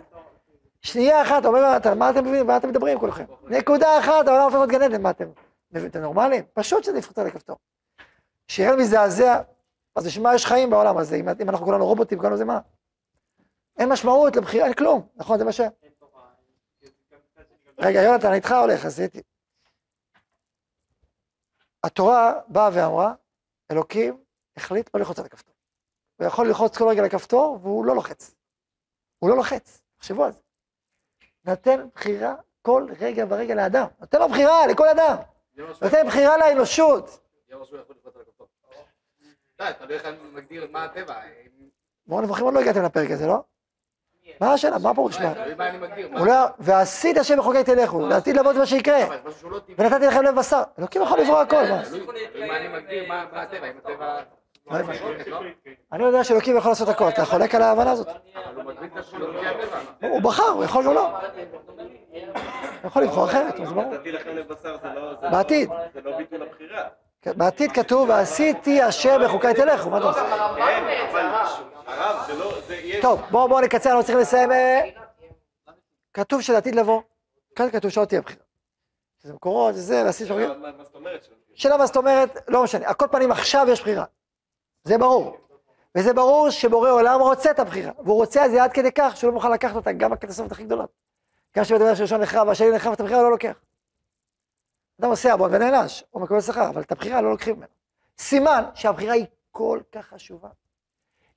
שנייה 0.81 1.23
אחת, 1.23 1.45
אומר, 1.45 1.77
אתה, 1.77 1.95
מה 1.95 2.11
אתם 2.11 2.25
מבינים? 2.25 2.47
מה 2.47 2.57
אתם 2.57 2.69
מדברים 2.69 2.99
כולכם? 2.99 3.25
נקודה 3.45 3.99
אחת, 3.99 4.29
העולם 4.29 4.43
הופך 4.43 4.55
להיות 4.55 4.71
גן 4.71 4.83
עדן, 4.83 5.03
מה 5.03 5.11
אתם? 5.11 5.29
אתם 5.87 6.01
נורמלים? 6.01 6.45
פשוט 6.53 6.85
שזה 6.85 6.99
יפחת 6.99 7.19
על 7.19 7.27
הכפתור. 7.27 7.57
שיהיה 8.49 8.77
מזעזע, 8.77 9.41
אז 9.97 10.07
בשביל 10.07 10.23
מה 10.23 10.35
יש 10.35 10.47
חיים 10.47 10.71
בעולם 10.71 10.99
הזה? 10.99 11.17
אם, 11.17 11.29
אם 11.29 11.49
אנחנו 11.49 11.67
כולנו 11.67 11.87
רובוטים, 11.87 12.19
כולנו 12.19 12.37
זה 12.37 12.45
מה? 12.45 12.59
אין 13.79 13.89
משמעות 13.89 14.37
לבחירה, 14.37 14.65
אין 14.65 14.75
כלום, 14.75 15.07
נכון? 15.17 15.39
זה 15.39 15.45
מה 15.45 15.53
ש... 15.53 15.61
רגע, 17.79 18.03
יונתן, 18.03 18.27
אני 18.27 18.37
איתך 18.37 18.53
הולך, 18.53 18.87
אז 18.87 19.01
הייתי. 19.01 19.23
התורה 21.85 22.41
באה 22.49 22.71
ואמרה, 22.73 23.15
אלוקים 23.71 24.25
החליט 24.57 24.91
לא 24.95 25.01
ללחוץ 25.01 25.19
על 25.19 25.25
הכפתור. 25.25 25.55
הוא 26.17 26.27
יכול 26.27 26.47
ללחוץ 26.47 26.79
כל 26.79 26.89
רגע 26.89 27.01
על 27.01 27.07
הכפתור, 27.07 27.59
והוא 27.63 27.85
לא 27.85 27.95
לוחץ. 27.95 28.35
הוא 29.19 29.31
לא 29.31 29.37
לוחץ, 29.37 29.83
תחשבו 29.97 30.25
על 30.25 30.33
זה. 30.33 30.41
נותן 31.45 31.89
בחירה 31.95 32.35
כל 32.63 32.87
רגע 33.01 33.25
ורגע 33.29 33.55
לאדם. 33.55 33.87
נותן 34.01 34.19
לו 34.19 34.29
בחירה 34.29 34.67
לכל 34.67 34.89
אדם. 34.89 35.17
נותן 35.57 36.07
בחירה 36.07 36.39
לאנושות. 36.39 37.21
בואו 42.07 42.21
נבוכים 42.21 42.45
עוד 42.45 42.55
לא 42.55 42.61
הגעתם 42.61 42.83
לפרק 42.83 43.11
הזה, 43.11 43.27
לא? 43.27 43.45
מה 44.41 44.53
השאלה? 44.53 44.79
מה 44.79 44.91
הפירוש? 44.91 45.21
מה? 45.21 45.33
לא... 46.25 46.33
ועשית 46.59 47.17
השם 47.17 47.39
בחוקי 47.39 47.65
תלכו, 47.65 48.07
לעתיד 48.07 48.37
לבוא 48.37 48.53
זה 48.53 48.59
מה 48.59 48.67
שיקרה. 48.67 49.05
לא. 49.45 49.61
ונתתי 49.79 50.07
לכם 50.07 50.23
לב 50.23 50.35
בשר. 50.35 50.63
אלוקים 50.79 51.03
יכול 51.03 51.21
לברוא 51.21 51.39
הכל, 51.41 51.57
מה? 51.57 51.83
אני. 54.71 54.99
לא. 55.93 55.99
לא? 55.99 56.05
יודע 56.05 56.25
שאלוקים 56.25 56.57
יכול 56.57 56.71
לעשות 56.71 56.89
הכל, 56.89 57.09
אתה 57.09 57.25
חולק 57.25 57.55
על 57.55 57.63
ההבנה 57.63 57.91
הזאת? 57.91 58.09
הוא 60.03 60.23
בחר, 60.23 60.49
הוא 60.49 60.65
יכול 60.65 60.85
גם 60.85 60.95
לא. 60.95 61.09
הוא 61.09 61.19
יכול 62.85 63.03
לבחור 63.03 63.25
אחרת, 63.25 63.57
זה 63.57 63.65
ברור. 63.65 63.93
לא... 63.95 65.13
לא- 65.23 65.31
בעתיד. 65.31 65.71
זה 65.95 66.01
לא 66.05 66.17
ביטול 66.17 66.43
הבחירה. 66.43 66.83
בעתיד 67.27 67.73
כתוב, 67.73 68.09
ועשיתי 68.09 68.89
אשר 68.89 69.19
בחוקי 69.25 69.55
תלכו, 69.55 69.91
מה 69.91 69.99
אתה 69.99 70.07
עושה? 70.07 70.37
לא... 72.39 72.55
טוב, 73.03 73.21
בואו 73.31 73.49
בואו 73.49 73.61
נקצר, 73.61 73.91
אנחנו 73.91 74.03
צריכים 74.03 74.21
לסיים. 74.21 74.53
אה, 74.53 74.81
כתוב 76.15 76.41
שלעתיד 76.41 76.75
לבוא, 76.75 77.03
כאן 77.57 77.71
כתוב 77.71 77.91
שלא 77.91 78.05
תהיה 78.05 78.21
בחירה. 78.21 78.43
זה 79.23 79.33
מקורות, 79.33 79.75
זה 79.75 79.81
זה, 79.81 80.03
ועשיתי 80.05 80.29
שם... 80.29 80.61
מה 80.61 80.85
זאת 80.85 80.95
אומרת? 80.95 81.25
שלא 81.25 81.35
תהיה? 81.47 81.57
שאלה 81.59 81.77
מה 81.77 81.87
זאת 81.87 81.97
אומרת, 81.97 82.39
לא 82.49 82.63
משנה. 82.63 82.89
על 82.89 82.95
כל 82.95 83.07
פנים 83.11 83.33
עכשיו 83.33 83.67
יש 83.71 83.81
בחירה. 83.81 84.05
זה 84.85 84.99
ברור. 84.99 85.37
וזה 85.95 86.13
ברור 86.13 86.51
שבורא 86.51 86.91
עולם 86.91 87.21
רוצה 87.21 87.51
את 87.51 87.59
הבחירה. 87.59 87.93
והוא 88.05 88.17
רוצה 88.17 88.47
את 88.47 88.51
זה 88.51 88.65
עד 88.65 88.73
כדי 88.73 88.93
כך 88.93 89.17
שהוא 89.17 89.29
לא 89.29 89.35
מוכן 89.35 89.53
לקחת 89.53 89.77
אותה 89.77 89.93
גם 89.93 90.11
בקטסטרופות 90.11 90.53
הכי 90.53 90.65
גדולות. 90.65 90.91
גם 91.57 91.65
כשבית 91.65 91.81
המלך 91.81 92.01
ראשון 92.01 92.21
נחרב 92.21 92.49
והשני 92.49 92.71
נחרב 92.71 92.93
את 92.93 93.01
הבחירה 93.01 93.19
הוא 93.19 93.25
לא 93.25 93.31
לוקח. 93.31 93.57
אדם 95.01 95.11
עושה 95.11 95.33
עבוד 95.33 95.51
ונענש, 95.55 96.05
הוא 96.11 96.23
מקבל 96.23 96.41
שכר, 96.41 96.69
אבל 96.69 96.83
את 96.83 96.93
הבחירה 96.93 97.21
לא 97.21 97.31
לוקחים 97.31 97.57
ממנו. 97.57 97.73
סימן 98.19 98.65
שהבחירה 98.75 99.15
היא 99.15 99.27
כל 99.51 99.81
כך 99.93 100.07
חשובה. 100.07 100.49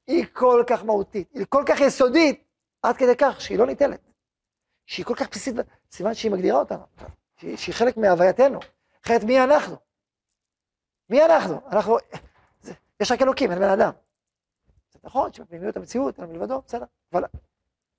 היא 0.07 0.25
כל 0.33 0.63
כך 0.67 0.85
מהותית, 0.85 1.31
היא 1.33 1.45
כל 1.49 1.63
כך 1.67 1.79
יסודית, 1.79 2.43
עד 2.81 2.97
כדי 2.97 3.15
כך 3.17 3.41
שהיא 3.41 3.57
לא 3.57 3.65
ניטלת. 3.65 3.99
שהיא 4.85 5.05
כל 5.05 5.15
כך 5.15 5.29
בסיסית, 5.29 5.55
סימן 5.91 6.13
שהיא 6.13 6.31
מגדירה 6.31 6.59
אותנו, 6.59 6.83
שהיא, 7.35 7.57
שהיא 7.57 7.75
חלק 7.75 7.97
מהווייתנו. 7.97 8.59
אחרת 9.05 9.23
מי 9.23 9.43
אנחנו? 9.43 9.75
מי 11.09 11.25
אנחנו? 11.25 11.61
אנחנו, 11.71 11.97
זה, 12.61 12.73
יש 12.99 13.11
רק 13.11 13.21
אלוקים, 13.21 13.51
אין 13.51 13.59
בן 13.59 13.69
אדם. 13.69 13.91
זה 14.91 14.99
נכון 15.03 15.33
שבפנימיות 15.33 15.77
המציאות, 15.77 16.19
אין 16.19 16.29
מלבדו, 16.29 16.61
בסדר, 16.61 16.85
אבל 17.13 17.23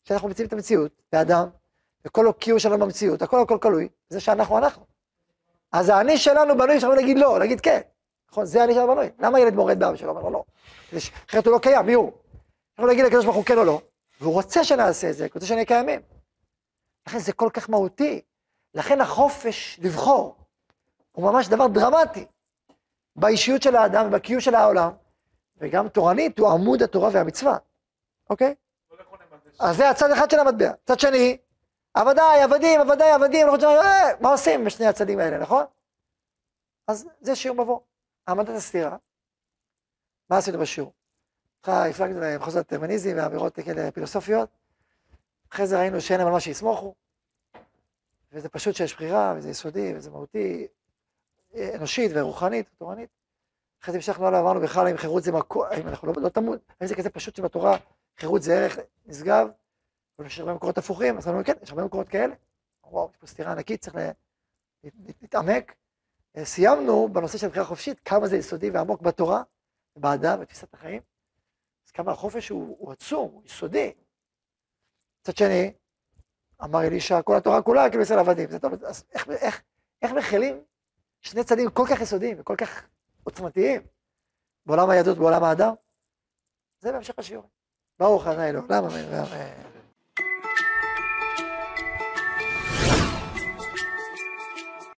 כשאנחנו 0.05 0.29
מציבים 0.29 0.49
את 0.49 0.53
המציאות, 0.53 0.93
באדם, 1.13 1.49
וכל 2.05 2.29
הקיום 2.29 2.59
שלנו 2.59 2.79
במציאות, 2.79 3.23
הכל 3.23 3.43
הכל 3.43 3.59
כלוי, 3.63 3.89
זה 4.09 4.21
שאנחנו 4.21 4.59
אנחנו. 4.59 4.98
אז 5.73 5.89
האני 5.89 6.19
שלנו 6.19 6.59
בנוי, 6.59 6.81
שאנחנו 6.81 7.01
נגיד 7.01 7.19
לא, 7.19 7.39
נגיד 7.39 7.61
כן. 7.61 7.81
נכון, 8.31 8.45
זה 8.45 8.61
האני 8.61 8.75
שלנו 8.75 8.87
בנוי. 8.87 9.11
למה 9.19 9.41
ילד 9.41 9.55
מורד 9.55 9.79
באבא 9.79 9.97
שלו? 9.97 10.11
אומר 10.11 10.23
לו 10.23 10.31
לא. 10.31 10.45
אחרת 11.31 11.47
הוא 11.47 11.53
לא 11.55 11.59
קיים, 11.59 11.87
מי 11.87 11.93
הוא? 11.93 12.13
אנחנו 12.79 12.93
נגיד 12.93 13.05
לקדוש 13.05 13.25
ברוך 13.25 13.37
הוא 13.37 13.45
כן 13.45 13.59
או 13.59 13.65
לא, 13.65 13.81
והוא 14.21 14.33
רוצה 14.33 14.65
שנעשה 14.65 15.11
את 15.11 15.15
זה, 15.17 15.25
הוא 15.25 15.31
רוצה 15.35 15.47
שנהיה 15.47 15.65
קיימים. 15.65 16.01
לכן 17.09 17.19
זה 17.19 17.33
כל 17.33 17.51
כך 17.53 17.71
מהותי. 17.71 18.21
לכן 18.75 19.01
החופש 19.01 19.81
לבחור 19.83 20.37
הוא 21.13 21.33
ממש 21.33 21.49
דבר 21.49 21.67
דרמטי 21.67 22.27
באישיות 23.17 23.63
של 23.63 23.77
האדם 23.77 24.07
ובקיום 24.07 24.41
של 24.41 24.55
העולם, 24.55 24.91
וגם 25.57 25.89
תורנית 25.89 26.39
הוא 26.39 26.49
עמוד 26.49 26.83
התורה 26.83 27.11
והמצווה, 27.13 27.57
אוקיי? 28.31 28.55
אז 29.61 29.77
זה 29.77 29.91
הצד 29.91 30.11
אחד 30.11 30.31
של 30.31 30.41
המטבע. 30.41 30.73
צד 30.85 31.01
שני, 31.01 31.39
עבדיי, 31.95 32.43
עבדים, 32.43 32.81
עבדיי, 32.81 33.13
עבדים, 33.13 33.47
חושבים, 33.51 33.69
אה, 33.69 34.21
מה 34.21 34.29
עושים 34.29 34.65
בשני 34.65 34.87
הצדים 34.87 35.19
האלה, 35.19 35.39
נכון? 35.39 35.65
אז 36.87 37.09
זה 37.21 37.37
שיעור 37.37 37.63
מבוא. 37.63 37.81
העמדת 38.27 38.49
הסתירה. 38.49 38.97
מה 40.31 40.39
עשינו 40.39 40.59
בשיעור? 40.59 40.93
הפלגנו 41.65 42.21
למחוזות 42.21 42.69
פמיניזם 42.69 43.13
ואמירות 43.17 43.61
כאלה 43.61 43.91
פילוסופיות. 43.91 44.49
אחרי 45.53 45.67
זה 45.67 45.79
ראינו 45.79 46.01
שאין 46.01 46.19
להם 46.19 46.27
על 46.27 46.33
מה 46.33 46.41
שיסמוכו. 46.41 46.95
וזה 48.33 48.49
פשוט 48.49 48.75
שיש 48.75 48.95
בחירה, 48.95 49.35
וזה 49.37 49.51
יסודי, 49.51 49.95
וזה 49.97 50.11
מהותי, 50.11 50.67
אנושית 51.75 52.11
ורוחנית 52.15 52.67
ותורנית. 52.75 53.11
אחרי 53.83 53.93
זה 53.93 53.99
המשכנו 53.99 54.27
הלאה, 54.27 54.41
אמרנו 54.41 54.61
בכלל 54.61 54.89
אם 54.89 54.97
חירות 54.97 55.23
זה 55.23 55.33
מקור, 55.33 55.65
אם 55.81 55.89
אנחנו 55.89 56.09
לא, 56.09 56.23
לא 56.23 56.29
תמות, 56.29 56.61
האם 56.81 56.89
זה 56.89 56.95
כזה 56.95 57.11
פשוט 57.11 57.37
שבתורה 57.37 57.77
חירות 58.19 58.43
זה 58.43 58.55
ערך 58.55 58.79
נשגב, 59.07 59.49
ויש 60.19 60.39
הרבה 60.41 60.55
מקורות 60.55 60.79
הפוכים, 60.79 61.19
אז 61.19 61.29
אמרנו 61.29 61.45
כן, 61.45 61.53
יש 61.63 61.71
הרבה 61.71 61.85
מקורות 61.85 62.09
כאלה. 62.09 62.35
וואו, 62.85 63.11
יש 63.11 63.17
פה 63.17 63.27
סתירה 63.27 63.53
ענקית, 63.53 63.81
צריך 63.81 63.95
לה- 63.97 64.13
לה- 64.85 64.91
להתעמק. 65.23 65.75
אה, 66.37 66.45
סיימנו 66.45 67.09
בנושא 67.13 67.39
של 67.39 67.49
בחירה 67.49 67.65
חופשית, 67.65 68.01
כמה 68.05 68.27
זה 68.29 68.37
יסודי 68.37 68.71
ועמוק 68.71 69.01
בתורה, 69.03 69.43
באדם, 69.97 70.41
בתפיסת 70.41 70.75
החיים. 70.75 71.03
אז 71.87 71.91
כמה 71.91 72.13
החופש 72.13 72.49
הוא, 72.49 72.77
הוא 72.79 72.93
עצום, 72.93 73.31
הוא 73.33 73.43
יסודי. 73.45 73.93
מצד 75.21 75.37
שני, 75.37 75.73
אמר 76.65 76.83
אלישע, 76.87 77.23
כל 77.23 77.37
התורה 77.37 77.63
כולה 77.63 77.91
כאילו 77.91 78.03
אצל 78.03 78.19
עבדים. 78.19 78.51
זה 78.51 78.59
טוב, 78.59 78.85
אז 78.85 79.05
איך, 79.15 79.29
איך, 79.29 79.63
איך 80.03 80.13
מכילים 80.13 80.63
שני 81.21 81.45
צדדים 81.45 81.71
כל 81.71 81.85
כך 81.91 82.01
יסודיים 82.01 82.41
וכל 82.41 82.57
כך 82.57 82.87
עוצמתיים 83.25 83.83
בעולם 84.67 84.91
היהדות, 84.91 85.19
בעולם 85.19 85.45
האדם? 85.45 85.75
זה 86.81 86.93
בהמשך 86.93 87.19
השיעור. 87.19 87.49
ברוך 87.99 88.27
ה' 88.27 88.51
אמן 88.51 88.57
ואמן. 88.69 89.78